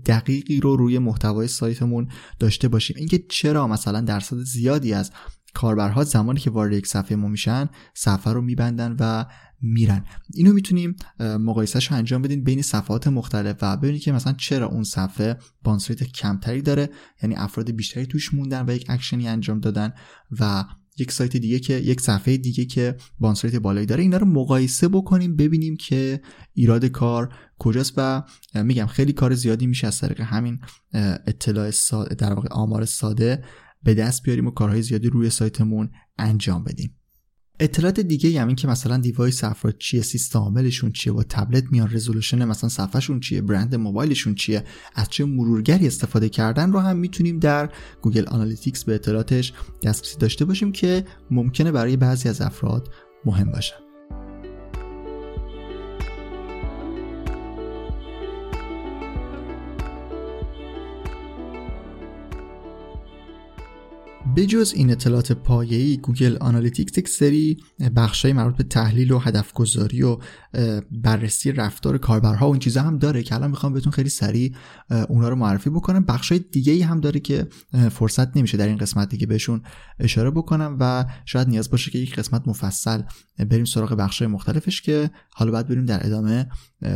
دقیقی 0.06 0.60
رو 0.60 0.75
روی 0.75 0.99
محتوای 0.99 1.47
سایتمون 1.47 2.08
داشته 2.39 2.67
باشیم. 2.67 2.95
اینکه 2.99 3.23
چرا 3.29 3.67
مثلا 3.67 4.01
درصد 4.01 4.38
زیادی 4.38 4.93
از 4.93 5.12
کاربرها 5.54 6.04
زمانی 6.04 6.39
که 6.39 6.50
وارد 6.50 6.74
یک 6.74 6.88
صفحه 6.88 7.16
ما 7.18 7.28
میشن 7.28 7.70
صفحه 7.94 8.34
رو 8.34 8.42
میبندن 8.42 8.96
و 9.00 9.26
میرن. 9.62 10.06
اینو 10.34 10.54
می‌تونیم 10.54 10.96
مقایسهش 11.20 11.92
رو 11.92 11.98
انجام 11.98 12.22
بدین 12.22 12.44
بین 12.44 12.62
صفحات 12.62 13.08
مختلف 13.08 13.56
و 13.62 13.78
ببینید 13.78 14.02
که 14.02 14.12
مثلا 14.12 14.34
چرا 14.34 14.68
اون 14.68 14.84
صفحه 14.84 15.38
بانس 15.63 15.92
کمتری 15.92 16.62
داره. 16.62 16.89
یعنی 17.24 17.36
افراد 17.36 17.72
بیشتری 17.72 18.06
توش 18.06 18.34
موندن 18.34 18.66
و 18.68 18.76
یک 18.76 18.86
اکشنی 18.89 19.28
انجام 19.28 19.60
دادن 19.60 19.94
و 20.39 20.66
یک 20.98 21.12
سایت 21.12 21.38
دیگه 21.38 21.60
که 21.60 21.74
یک 21.74 22.02
صفحه 22.02 22.38
دیگه 22.38 22.66
که 22.66 22.96
بانس 23.20 23.46
بالایی 23.46 23.86
داره. 23.86 24.04
اینا 24.04 24.18
رو 24.18 24.26
مقایسه 24.26 24.88
بکنیم 24.88 25.36
ببینیم 25.36 25.76
که 25.76 26.22
ایراد 26.54 26.86
کار 26.86 27.34
کجاست 27.60 27.94
و 27.98 28.24
میگم 28.56 28.86
خیلی 28.86 29.13
کار 29.13 29.34
زیادی 29.34 29.68
میشه 29.68 29.88
از 29.88 30.00
طریق 30.00 30.22
همین 30.22 30.60
اطلاع 31.28 31.72
ساده 31.72 32.16
در 32.16 32.34
واقع 32.34 32.50
آمار 32.52 32.86
ساده 32.86 33.44
به 33.84 33.93
دست 33.93 34.24
بیاریم 34.24 34.48
و 34.48 34.52
کارهای 34.52 34.82
زیادی 34.82 35.10
روی 35.10 35.30
سایتمون 35.30 35.89
انجام 36.17 36.63
بدیم. 36.63 36.96
اطلاعات 37.60 38.00
دیگه 38.00 38.30
این 38.30 38.56
که 38.56 38.67
مثلا 38.67 38.98
device 38.97 39.43
افراد 39.43 39.78
چیه 39.78 40.02
سیستم 40.02 40.39
عاملشون 40.39 40.91
چیه 40.91 41.13
با 41.13 41.24
تبلت 41.24 41.63
میان 41.72 41.89
resolution 41.93 42.45
مثلا 42.46 42.69
صفحهشون 42.69 43.19
چیه 43.19 43.41
برند 43.41 43.76
موبایلشون 43.76 44.36
چیه 44.36 44.63
از 44.96 45.10
چه 45.10 45.26
مرورگری 45.26 45.88
استفاده 45.88 46.30
کردن 46.30 46.72
رو 46.72 46.80
هم 46.80 46.97
می‌تونیم 46.97 47.39
در 47.39 47.70
Google 48.01 48.28
Analytics 48.28 48.84
به 48.84 48.95
اطلاعاتش 48.95 49.53
دسترسی 49.84 50.18
داشته 50.18 50.45
باشیم 50.45 50.72
که 50.72 51.05
ممکنه 51.32 51.72
برای 51.72 51.97
بعضی 51.97 52.30
از 52.30 52.41
افراد 52.41 52.89
مهم 53.26 53.51
باشه. 53.51 53.82
بجز 64.36 64.73
این 64.75 64.91
اطلاعات 64.91 65.31
پایه‌ای 65.31 65.97
Google 65.97 66.38
Analytics 66.41 66.97
یک 66.97 67.09
سری 67.09 67.57
بخشای 67.95 68.34
مربوط 68.34 68.55
به 68.55 68.63
تحلیل 68.63 69.11
و 69.11 69.19
هدف 69.19 69.53
گذاری 69.53 70.01
و 70.01 70.17
بررسی 70.91 71.51
رفتار 71.51 71.97
کاربرها 71.97 72.47
و 72.47 72.51
این 72.51 72.59
چیزا 72.59 72.81
هم 72.81 72.97
داره 72.97 73.23
که 73.23 73.36
الان 73.36 73.49
می‌خوام 73.49 73.73
بهتون 73.73 73.91
خیلی 73.91 74.09
سریع 74.09 74.55
اونا 75.09 75.29
رو 75.29 75.36
معرفی 75.36 75.69
بکنم. 75.69 76.05
بخشای 76.05 76.39
دیگه 76.39 76.73
ای 76.73 76.81
هم 76.81 76.99
داره 76.99 77.19
که 77.19 77.47
فرصت 77.91 78.38
نمیشه 78.38 78.57
در 78.57 78.67
این 78.67 78.77
قسمت 78.77 79.09
دیگه 79.09 79.27
بهشون 79.27 79.61
اشاره 79.99 80.31
بکنم 80.31 80.77
و 80.79 81.05
شاید 81.25 81.47
نیاز 81.47 81.69
باشه 81.69 81.91
که 81.91 81.99
یک 81.99 82.15
قسمت 82.15 82.47
مفصل 82.47 83.01
بریم 83.49 83.65
سراغ 83.65 83.93
بخشای 83.93 84.27
مختلفش 84.27 84.81
که 84.81 85.11
حالا 85.34 85.51
بعد 85.51 85.67
بریم 85.67 85.86
در 85.86 86.05
ادامه 86.05 86.47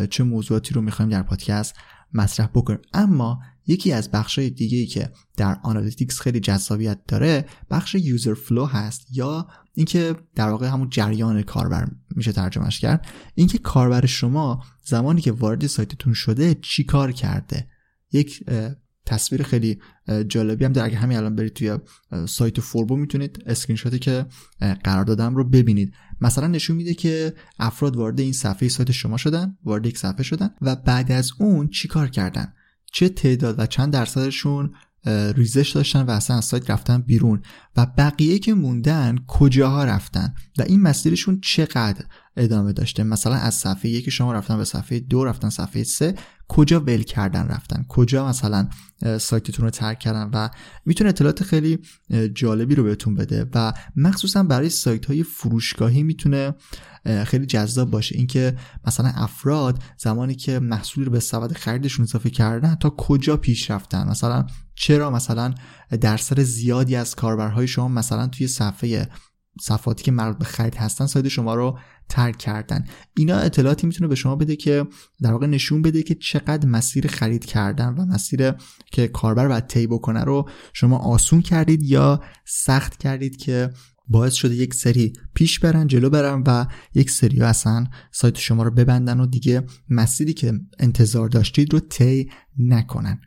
چه 0.10 0.24
موضوعاتی 0.24 0.74
رو 0.74 0.82
می‌خوایم 0.82 1.12
در 1.12 1.24
پادکست 1.24 1.76
مطرح 2.14 2.48
بکنیم. 2.48 2.80
اما 2.94 3.40
یکی 3.68 3.92
از 3.92 4.12
بخشای 4.12 4.50
دیگه 4.50 4.86
که 4.86 5.12
در 5.38 5.58
Analytics 5.64 6.20
خیلی 6.20 6.40
جذابیت 6.40 7.00
داره 7.08 7.46
بخش 7.70 7.96
user 7.96 8.34
flow 8.34 8.66
هست 8.66 9.08
یا 9.12 9.48
اینکه 9.74 10.16
در 10.36 10.50
واقع 10.50 10.68
همون 10.68 10.90
جریان 10.90 11.42
کاربر 11.42 11.88
میشه 12.16 12.32
ترجمهش 12.32 12.80
کرد 12.80 13.08
اینکه 13.36 13.58
کاربر 13.58 14.06
شما 14.06 14.64
زمانی 14.86 15.22
که 15.22 15.32
وارد 15.32 15.68
سایتتون 15.68 16.14
شده 16.14 16.56
چی 16.62 16.84
کار 16.84 17.12
کرده؟ 17.12 17.68
یک 18.12 18.44
تصویر 19.06 19.44
خیلی 19.44 19.80
جالبی 20.28 20.66
هم 20.66 20.74
در 20.74 20.86
اگه 20.86 20.98
همین 20.98 21.18
الان 21.18 21.36
برید 21.36 21.54
توی 21.54 21.78
سایت 22.28 22.60
فوربو 22.60 22.96
می‌تونید 22.96 23.44
اسکرین 23.46 23.78
شاتی 23.78 24.00
که 24.00 24.26
قرار 24.84 25.04
دادم 25.04 25.36
رو 25.36 25.44
ببینید. 25.44 25.94
مثلا 26.22 26.48
نشون 26.48 26.76
میده 26.76 26.94
که 26.94 27.34
افراد 27.60 27.96
وارد 27.96 28.20
این 28.20 28.34
صفحه 28.34 28.70
سایت 28.70 28.92
شما 28.92 29.18
شدن 29.18 29.58
وارد 29.64 29.86
یک 29.86 29.98
صفحه 29.98 30.24
شدن 30.24 30.50
و 30.62 30.76
بعد 30.76 31.12
از 31.12 31.32
اون 31.40 31.68
چی 31.68 31.88
کار 31.88 32.08
کردن؟ 32.08 32.54
چه 32.92 33.10
تعداد 33.10 33.60
و 33.60 33.66
چند 33.66 33.94
درصدشون 33.94 34.74
ریزش 35.36 35.70
داشتن 35.70 36.02
و 36.02 36.12
اصلا 36.12 36.38
از 36.38 36.46
سایت 36.46 36.70
رفتن 36.70 37.02
بیرون 37.02 37.42
و 37.78 37.86
بقیه 37.98 38.40
که 38.40 38.54
موندن 38.54 39.18
کجاها 39.28 39.84
رفتن 39.84 40.34
و 40.58 40.62
این 40.62 40.82
مسیرشون 40.82 41.42
چقدر؟ 41.42 42.06
ادامه 42.38 42.74
داشته. 42.74 43.04
مثلا 43.04 43.36
از 43.36 43.54
صفحه 43.54 43.92
یک 43.92 44.10
شما 44.10 44.34
رفتن 44.34 44.58
به 44.58 44.64
صفحه 44.64 45.00
دو 45.00 45.26
رفتن 45.26 45.50
صفحه 45.50 45.84
سه 45.84 46.16
کجا 46.48 46.80
ول 46.80 47.04
کردن 47.04 47.48
رفتن؟ 47.48 47.86
کجا 47.90 48.28
مثلا 48.28 48.70
سایتتون 49.20 49.66
رو 49.66 49.70
ترک 49.70 50.00
کردن؟ 50.00 50.30
و 50.34 50.50
می‌تونه 50.86 51.10
اطلاعات 51.10 51.44
خیلی 51.44 51.80
جالبی 52.34 52.76
رو 52.76 52.84
بهتون 52.84 53.16
بده. 53.16 53.46
و 53.54 53.74
مخصوصا 53.96 54.44
برای 54.44 54.70
سایت 54.70 55.06
های 55.06 55.24
فروشگاهی 55.24 56.04
می‌تونه 56.04 56.56
خیلی 57.26 57.46
جذاب 57.46 57.92
باشه. 57.92 58.16
اینکه 58.16 58.56
مثلا 58.88 59.12
افراد 59.16 59.84
زمانی 59.98 60.36
که 60.36 60.60
محصولی 60.60 61.06
رو 61.06 61.12
به 61.12 61.20
سبد 61.20 61.54
خریدشون 61.54 62.04
اضافه 62.04 62.30
کردن 62.30 62.76
تا 62.76 62.90
کجا 62.90 63.38
پیش 63.38 63.72
رفتن؟ 63.72 64.08
مثلا 64.08 64.46
چرا 64.76 65.12
مثلا 65.12 65.54
درصد 66.02 66.40
زیادی 66.40 66.96
از 66.96 67.16
کاربرهای 67.16 67.68
شما 67.68 67.88
مثلا 67.88 68.28
توی 68.28 68.48
صفحه 68.48 69.10
صفحاتی 69.62 70.04
که 70.04 70.12
مربوط 70.12 70.38
به 70.38 70.46
خرید 70.46 70.76
هستن 70.76 71.06
سایت 71.06 71.28
شما 71.28 71.56
رو 71.56 71.80
ترک 72.10 72.38
کردن. 72.38 72.86
اینا 73.18 73.38
اطلاعاتی 73.38 73.88
می‌تونه 73.88 74.08
به 74.08 74.16
شما 74.16 74.36
بده 74.36 74.56
که 74.56 74.88
در 75.22 75.32
واقع 75.32 75.48
نشون 75.48 75.82
بده 75.82 76.04
که 76.04 76.16
چقدر 76.16 76.68
مسیر 76.68 77.08
خرید 77.08 77.46
کردن 77.46 77.94
و 77.94 78.06
مسیر 78.06 78.54
که 78.92 79.08
کاربر 79.08 79.48
باید 79.48 79.68
طی 79.68 79.88
بکنه 79.88 80.24
رو 80.24 80.50
شما 80.74 80.98
آسون 80.98 81.42
کردید 81.42 81.84
یا 81.84 82.22
سخت 82.46 82.98
کردید 82.98 83.38
که 83.38 83.70
باعث 84.08 84.34
شده 84.34 84.56
یک 84.56 84.74
سری 84.74 85.14
پیش 85.34 85.60
برن 85.60 85.88
جلو 85.88 86.10
برن 86.10 86.44
و 86.48 86.66
یک 86.94 87.12
سری 87.12 87.42
اصلا 87.42 87.86
سایت 88.12 88.38
شما 88.38 88.64
رو 88.64 88.72
ببندن 88.72 89.20
و 89.20 89.26
دیگه 89.26 89.64
مسیری 89.90 90.34
که 90.34 90.54
انتظار 90.80 91.30
داشتید 91.30 91.74
رو 91.74 91.80
طی 91.80 92.30
نکنن. 92.58 93.22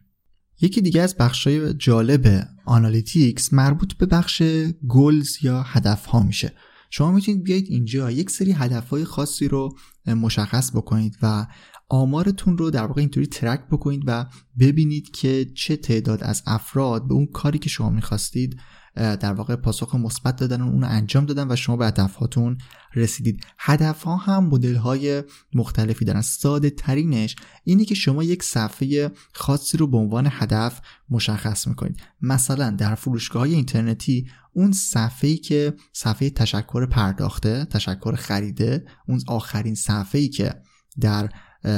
یکی 0.60 0.80
دیگه 0.80 1.02
از 1.02 1.16
بخشای 1.16 1.74
جالب 1.74 2.48
Analytics 2.64 3.52
مربوط 3.52 3.94
به 3.94 4.06
بخش 4.06 4.42
goals 4.88 5.44
یا 5.44 5.62
هدف 5.62 6.06
ها 6.06 6.22
میشه. 6.22 6.52
شما 6.90 7.12
می‌تونید 7.12 7.42
بیایید 7.42 7.66
اینجا 7.68 8.10
یک 8.10 8.30
سری 8.30 8.52
هدف 8.52 8.88
های 8.88 9.04
خاصی 9.04 9.48
رو 9.48 9.76
مشخص 10.06 10.70
بکنید 10.70 11.16
و 11.22 11.46
آمارتون 11.88 12.58
رو 12.58 12.70
در 12.70 12.86
واقع 12.86 13.00
اینطوری 13.00 13.26
track 13.26 13.60
بکنید 13.70 14.02
و 14.06 14.26
ببینید 14.58 15.10
که 15.10 15.46
چه 15.54 15.76
تعداد 15.76 16.22
از 16.22 16.42
افراد 16.46 17.08
به 17.08 17.14
اون 17.14 17.26
کاری 17.26 17.58
که 17.58 17.68
شما 17.68 17.90
می‌خواستید 17.90 18.60
در 18.94 19.32
واقع 19.32 19.56
پاسخ 19.56 19.94
مثبت 19.94 20.36
دادن 20.36 20.62
و 20.62 20.66
اون 20.66 20.84
انجام 20.84 21.26
دادن 21.26 21.52
و 21.52 21.56
شما 21.56 21.76
به 21.76 21.86
هدفهاتون 21.86 22.58
رسیدید. 22.94 23.44
هدف 23.58 24.02
ها 24.02 24.16
هم 24.16 24.46
مدل 24.46 24.74
های 24.74 25.22
مختلفی 25.54 26.04
دارن. 26.04 26.20
ساده 26.20 26.70
ترینش 26.70 27.36
اینه 27.64 27.84
که 27.84 27.94
شما 27.94 28.22
یک 28.22 28.42
صفحه 28.42 29.10
خاصی 29.32 29.78
رو 29.78 29.86
به 29.86 29.96
عنوان 29.96 30.28
هدف 30.30 30.80
مشخص 31.10 31.66
می‌کنید. 31.66 32.00
مثلا 32.20 32.70
در 32.70 32.94
فروشگاه 32.94 33.42
های 33.42 33.54
اینترنتی 33.54 34.26
اون 34.52 34.72
صفحه‌ای 34.72 35.36
که 35.36 35.74
صفحه 35.92 36.30
تشکر 36.30 36.86
پرداخته 36.86 37.64
تشکر 37.64 38.14
خریده 38.14 38.84
اون 39.08 39.20
آخرین 39.26 39.74
صفحه‌ای 39.74 40.28
که 40.28 40.54
در 41.00 41.28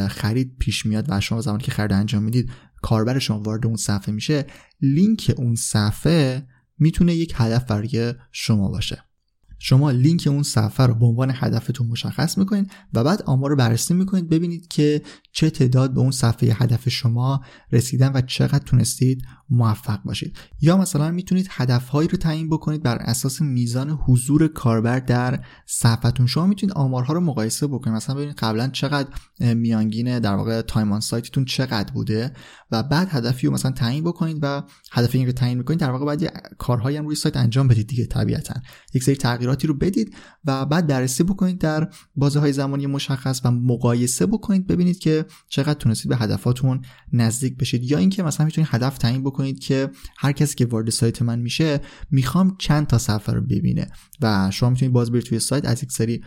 خرید 0.08 0.56
پیش 0.58 0.86
میاد 0.86 1.06
و 1.08 1.20
شما 1.20 1.40
زمانی 1.40 1.62
که 1.62 1.70
خرید 1.70 1.92
انجام 1.92 2.22
می‌دید 2.22 2.50
کاربر 2.82 3.18
شما 3.18 3.40
وارد 3.40 3.66
اون 3.66 3.76
صفحه 3.76 4.14
میشه 4.14 4.46
لینک 4.80 5.34
اون 5.36 5.54
صفحه 5.54 6.46
می‌تونه 6.82 7.14
یک 7.14 7.32
هدف 7.36 7.64
برای 7.64 8.14
شما 8.32 8.68
باشه. 8.68 9.04
شما 9.64 9.90
لینک 9.90 10.28
اون 10.30 10.42
صفحه 10.42 10.86
رو 10.86 10.94
به 10.94 11.06
عنوان 11.06 11.32
هدفتون 11.34 11.86
مشخص 11.86 12.38
می‌کنید 12.38 12.70
و 12.92 13.04
بعد 13.04 13.22
آمار 13.22 13.50
رو 13.50 13.56
بررسی 13.56 13.94
می‌کنید 13.94 14.28
ببینید 14.28 14.68
که 14.68 15.02
چه 15.32 15.50
تعداد 15.50 15.94
به 15.94 16.00
اون 16.00 16.10
صفحه 16.10 16.52
هدف 16.54 16.88
شما 16.88 17.40
رسیدن 17.72 18.12
و 18.14 18.20
چقدر 18.20 18.58
تونستید 18.58 19.22
موفق 19.50 20.02
باشید. 20.02 20.36
یا 20.60 20.76
مثلا 20.76 21.10
می‌تونید 21.10 21.46
هدفهایی 21.50 22.08
رو 22.08 22.18
تعیین 22.18 22.48
بکنید 22.48 22.82
بر 22.82 22.96
اساس 22.96 23.42
میزان 23.42 23.90
حضور 23.90 24.48
کاربر 24.48 24.98
در 24.98 25.40
صفحتون. 25.66 26.26
شما 26.26 26.46
می‌تونید 26.46 26.74
آمارها 26.74 27.14
رو 27.14 27.20
مقایسه 27.20 27.66
بکنید. 27.66 27.96
مثلا 27.96 28.16
ببینید 28.16 28.36
قبلا 28.36 28.68
چقدر 28.68 29.08
میانگین 29.54 30.18
در 30.18 30.34
واقع 30.34 30.62
تایم 30.62 30.92
آن 30.92 31.00
سایتتون 31.00 31.44
چقدر 31.44 31.92
بوده 31.92 32.32
و 32.70 32.82
بعد 32.82 33.08
هدفی 33.10 33.46
رو 33.46 33.52
مثلا 33.52 33.70
تعیین 33.70 34.04
بکنید 34.04 34.38
و 34.42 34.62
هدفی 34.92 35.26
رو 35.26 35.32
تعیین 35.32 35.58
می‌کنید 35.58 35.80
در 35.80 35.90
واقع 35.90 36.06
بعد 36.06 36.24
کارهایی 36.58 36.96
هم 36.96 37.06
روی 37.06 37.16
سایت 37.16 37.36
انجام 37.36 37.68
بدید 37.68 37.86
دیگه 37.86 38.06
طبیعتا. 38.06 38.54
یک 38.94 39.02
سری 39.02 39.16
تغییراتی 39.54 39.66
رو 39.66 39.74
بدید 39.74 40.14
و 40.44 40.66
بعد 40.66 40.86
بررسی 40.86 41.22
بکنید 41.22 41.58
در 41.58 41.88
بازه 42.16 42.40
های 42.40 42.52
زمانی 42.52 42.86
مشخص 42.86 43.40
و 43.44 43.50
مقایسه 43.50 44.26
بکنید 44.26 44.66
ببینید 44.66 44.98
که 44.98 45.24
چقدر 45.48 45.74
تونستید 45.74 46.08
به 46.08 46.16
هدفاتون 46.16 46.82
نزدیک 47.12 47.56
بشید. 47.56 47.90
یا 47.90 47.98
اینکه 47.98 48.22
مثلا 48.22 48.46
می‌تونید 48.46 48.70
هدف 48.72 48.98
تعیین 48.98 49.22
بکنید 49.22 49.60
که 49.60 49.90
هر 50.18 50.32
کسی 50.32 50.54
که 50.54 50.66
وارد 50.66 50.90
سایت 50.90 51.22
من 51.22 51.38
میشه 51.38 51.80
می‌خوام 52.10 52.56
چند 52.58 52.86
تا 52.86 52.98
صفحه 52.98 53.34
رو 53.34 53.40
ببینه 53.40 53.86
و 54.22 54.50
شما 54.50 54.70
می‌تونید 54.70 54.92
باز 54.92 55.10
برید 55.10 55.24
توی 55.24 55.38
سایت 55.38 55.64
از 55.68 55.82
یک 55.82 55.92
سری 55.92 56.22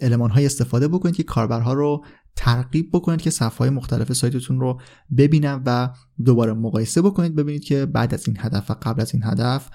المان 0.00 0.30
هایی 0.30 0.46
استفاده 0.46 0.88
بکنید 0.88 1.16
که 1.16 1.22
کاربرها 1.22 1.72
رو 1.72 2.04
ترغیب 2.36 2.90
بکنید 2.92 3.20
که 3.20 3.30
صفحه 3.30 3.58
های 3.58 3.70
مختلف 3.70 4.12
سایتتون 4.12 4.60
رو 4.60 4.80
ببینن 5.16 5.62
و 5.66 5.88
دوباره 6.24 6.52
مقایسه 6.52 7.02
بکنید 7.02 7.34
ببینید 7.34 7.64
که 7.64 7.86
بعد 7.86 8.14
از 8.14 8.28
این 8.28 8.36
هدف 8.40 8.70
و 8.70 8.74
قبل 8.82 9.00
از 9.02 9.14
این 9.14 9.22
هدف 9.24 9.70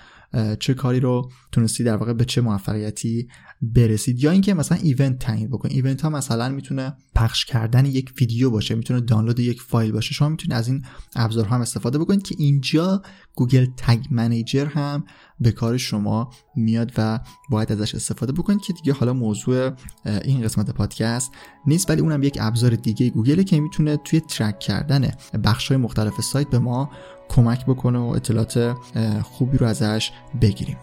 چه 0.60 0.74
کاری 0.74 1.00
رو 1.00 1.32
تونستی 1.52 1.84
در 1.84 1.98
واقع 1.98 2.14
به 2.14 2.26
چه 2.26 2.42
موفقیتی 2.42 3.28
برسید؟ 3.62 4.24
یا 4.24 4.32
اینکه 4.32 4.54
مثلا 4.54 4.78
event 4.78 5.20
تعیین 5.20 5.50
بکن. 5.50 5.70
event 5.72 6.02
ها 6.02 6.10
مثلا 6.10 6.50
می‌تونه 6.50 6.94
پخش 7.16 7.46
کردن 7.46 7.86
یک 7.86 8.14
ویدیو 8.20 8.50
باشه 8.50 8.76
می‌تونه 8.76 9.02
دانلود 9.02 9.40
یک 9.40 9.62
فایل 9.62 9.92
باشه. 9.92 10.14
شما 10.14 10.30
می‌تونید 10.30 10.54
از 10.54 10.68
این 10.68 10.86
ابزارها 11.16 11.56
هم 11.56 11.62
استفاده 11.62 11.98
بکنید 11.98 12.24
که 12.24 12.36
اینجا 12.38 13.02
Google 13.36 13.66
Tag 13.78 14.06
Manager 14.12 14.66
هم 14.66 15.04
به 15.40 15.52
کار 15.52 15.78
شما 15.78 16.30
میاد 16.56 16.92
و 16.98 17.20
باید 17.50 17.72
ازش 17.72 17.96
استفاده 17.96 18.32
بکنید 18.32 18.62
که 18.62 18.74
دیگه 18.74 18.94
حالا 18.94 19.14
موضوع 19.14 19.72
این 20.06 20.42
قسمت 20.42 20.72
پادکست 20.72 21.32
نیست 21.68 21.90
ولی 21.90 22.02
اونم 22.02 22.24
یک 22.24 22.38
ابزار 22.42 22.76
دیگه 22.76 23.10
گوگله 23.10 23.44
که 23.44 23.60
می‌تونه 23.60 23.98
توی 23.98 24.20
ترک 24.20 24.60
کردن 24.60 25.12
بخش 25.44 25.68
های 25.68 25.78
مختلف 25.78 26.22
سایت 26.22 26.50
به 26.50 26.60
ما 26.60 26.90
کمک 27.36 27.66
بکنه 27.66 28.00
و 28.00 28.08
اطلاعات 28.08 28.76
خوبی 29.24 29.58
رو 29.58 29.68
ازش 29.68 30.12
بگیریم. 30.42 30.78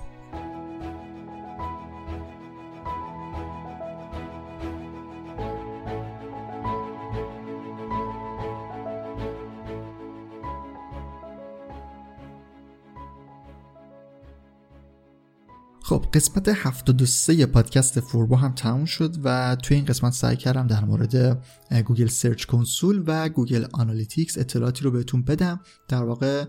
قسمت 16.14 16.48
73 16.48 17.46
پادکست 17.46 18.00
فوربو 18.00 18.36
هم 18.36 18.52
تموم 18.52 18.84
شد 18.84 19.16
و 19.24 19.56
توی 19.62 19.76
این 19.76 19.86
قسمت 19.86 20.12
سعی 20.12 20.36
کردم 20.36 20.66
در 20.66 20.84
مورد 20.84 21.44
Google 21.84 22.06
Search 22.06 22.44
Console 22.44 23.04
و 23.06 23.28
Google 23.28 23.66
Analytics 23.72 24.38
اطلاعاتی 24.38 24.84
رو 24.84 24.90
بهتون 24.90 25.22
بدم. 25.22 25.60
در 25.88 26.02
واقع 26.02 26.44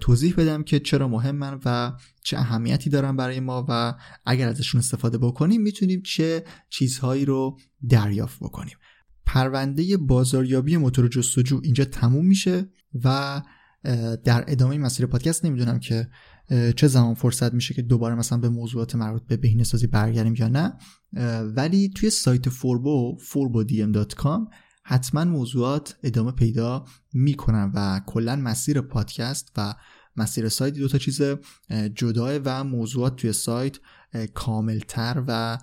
توضیح 0.00 0.34
بدم 0.34 0.62
که 0.62 0.80
چرا 0.80 1.08
مهمن 1.08 1.60
و 1.64 1.92
چه 2.22 2.38
اهمیتی 2.38 2.90
دارن 2.90 3.16
برای 3.16 3.40
ما 3.40 3.66
و 3.68 3.94
اگر 4.26 4.48
ازشون 4.48 4.78
استفاده 4.78 5.18
بکنیم 5.18 5.62
می‌تونیم 5.62 6.02
چه 6.02 6.44
چیزهایی 6.70 7.24
رو 7.24 7.58
دریافت 7.88 8.38
بکنیم. 8.40 8.76
پرونده 9.26 9.96
بازاریابی 9.96 10.76
موتور 10.76 11.08
جستجو 11.08 11.60
اینجا 11.64 11.84
تموم 11.84 12.26
میشه 12.26 12.68
و 13.04 13.42
در 14.24 14.44
ادامه 14.48 14.78
مسیر 14.78 15.06
پادکست 15.06 15.44
نمی‌دونم 15.44 15.78
که 15.78 16.08
چه 16.48 16.86
زمان 16.86 17.14
فرصت 17.14 17.54
میشه 17.54 17.74
که 17.74 17.82
دوباره 17.82 18.14
مثلا 18.14 18.38
به 18.38 18.48
موضوعات 18.48 18.94
مربوط 18.94 19.22
به 19.26 19.36
بهینه 19.36 19.64
سازی 19.64 19.86
برگردیم 19.86 20.34
یا 20.38 20.48
نه؟ 20.48 20.72
ولی 21.56 21.88
توی 21.88 22.10
سایت 22.10 22.48
فوربو 22.48 23.18
forbodm.com 23.32 24.54
حتما 24.84 25.24
موضوعات 25.24 25.96
ادامه 26.02 26.32
پیدا 26.32 26.84
می‌کنن 27.12 27.72
و 27.74 28.00
کلا 28.06 28.36
مسیر 28.36 28.80
پادکست 28.80 29.52
و 29.56 29.74
مسیر 30.16 30.48
سایت 30.48 30.74
دو 30.74 30.88
تا 30.88 30.98
چیز 30.98 31.22
جداه 31.94 32.36
و 32.44 32.64
موضوعات 32.64 33.16
توی 33.16 33.32
سایت 33.32 33.78
کاملتر 34.34 35.24
و 35.26 35.58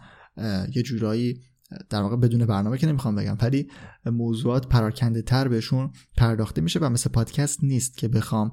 یه 0.76 0.84
جورایی 0.84 1.42
در 1.90 2.02
واقع 2.02 2.16
بدون 2.16 2.46
برنامه 2.46 2.78
که 2.78 2.88
نمی‌خوام 2.88 3.16
بگم. 3.16 3.38
ولی 3.42 3.68
موضوعات 4.06 4.68
پراکنده 4.68 5.22
تر 5.22 5.48
بهشون 5.48 5.92
پرداخته 6.18 6.62
میشه 6.62 6.80
و 6.80 6.90
مثل 6.90 7.10
پادکست 7.10 7.64
نیست 7.64 7.98
که 7.98 8.08
بخوام 8.08 8.52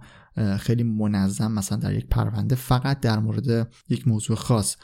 خیلی 0.58 0.82
منظم 0.82 1.52
مثلا 1.52 1.78
در 1.78 1.94
یک 1.94 2.06
پرونده 2.06 2.54
فقط 2.54 3.00
در 3.00 3.18
مورد 3.18 3.72
یک 3.88 4.08
موضوع 4.08 4.36
خاص 4.36 4.76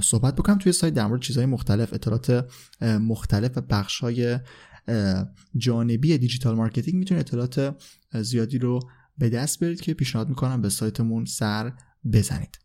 صحبت 0.00 0.36
بکنم. 0.36 0.58
توی 0.58 0.72
سایت 0.72 0.94
در 0.94 1.06
مورد 1.06 1.20
چیزهای 1.20 1.46
مختلف 1.46 1.92
اطلاعات 1.92 2.48
مختلف 2.82 3.58
و 3.58 3.60
بخشهای 3.60 4.38
جانبی 5.56 6.18
digital 6.18 6.54
marketing 6.54 6.98
می‌تونید 6.98 7.20
اطلاعات 7.20 7.76
زیادی 8.12 8.58
رو 8.58 8.80
به 9.18 9.28
دست 9.28 9.60
بیارید 9.60 9.80
که 9.80 9.94
پیشنهاد 9.94 10.28
می‌کنم 10.28 10.60
به 10.60 10.68
سایتمون 10.68 11.24
سر 11.24 11.72
بزنید. 12.12 12.58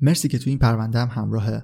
مرسی 0.00 0.28
که 0.28 0.38
توی 0.38 0.50
این 0.50 0.58
پرونده 0.58 0.98
هم 0.98 1.08
همراه 1.08 1.62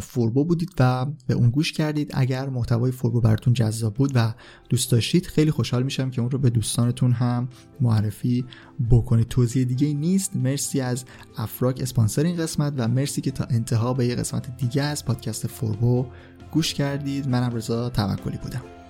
فوربو 0.00 0.44
بودید 0.44 0.70
و 0.78 1.06
به 1.26 1.34
اون 1.34 1.50
گوش 1.50 1.72
کردید. 1.72 2.10
اگر 2.14 2.48
محتوای 2.48 2.92
فوربو 2.92 3.20
براتون 3.20 3.52
جذاب 3.52 3.94
بود 3.94 4.10
و 4.14 4.34
دوست 4.68 4.90
داشتید 4.92 5.26
خیلی 5.26 5.50
خوشحال 5.50 5.82
میشم 5.82 6.10
که 6.10 6.20
اون 6.20 6.30
رو 6.30 6.38
به 6.38 6.50
دوستانتون 6.50 7.12
هم 7.12 7.48
معرفی 7.80 8.44
بکنید. 8.90 9.28
توضیح 9.28 9.64
دیگه 9.64 9.94
نیست. 9.94 10.36
مرسی 10.36 10.80
از 10.80 11.04
افراک 11.36 11.80
اسپانسر 11.80 12.22
این 12.22 12.36
قسمت 12.36 12.72
و 12.76 12.88
مرسی 12.88 13.20
که 13.20 13.30
تا 13.30 13.44
انتها 13.44 13.94
به 13.94 14.06
یه 14.06 14.14
قسمت 14.14 14.56
دیگه 14.56 14.82
از 14.82 15.04
پادکست 15.04 15.46
فوربو 15.46 16.06
گوش 16.52 16.74
کردید. 16.74 17.28
منم 17.28 17.56
رضا 17.56 17.90
توکلی 17.90 18.38
بودم. 18.42 18.81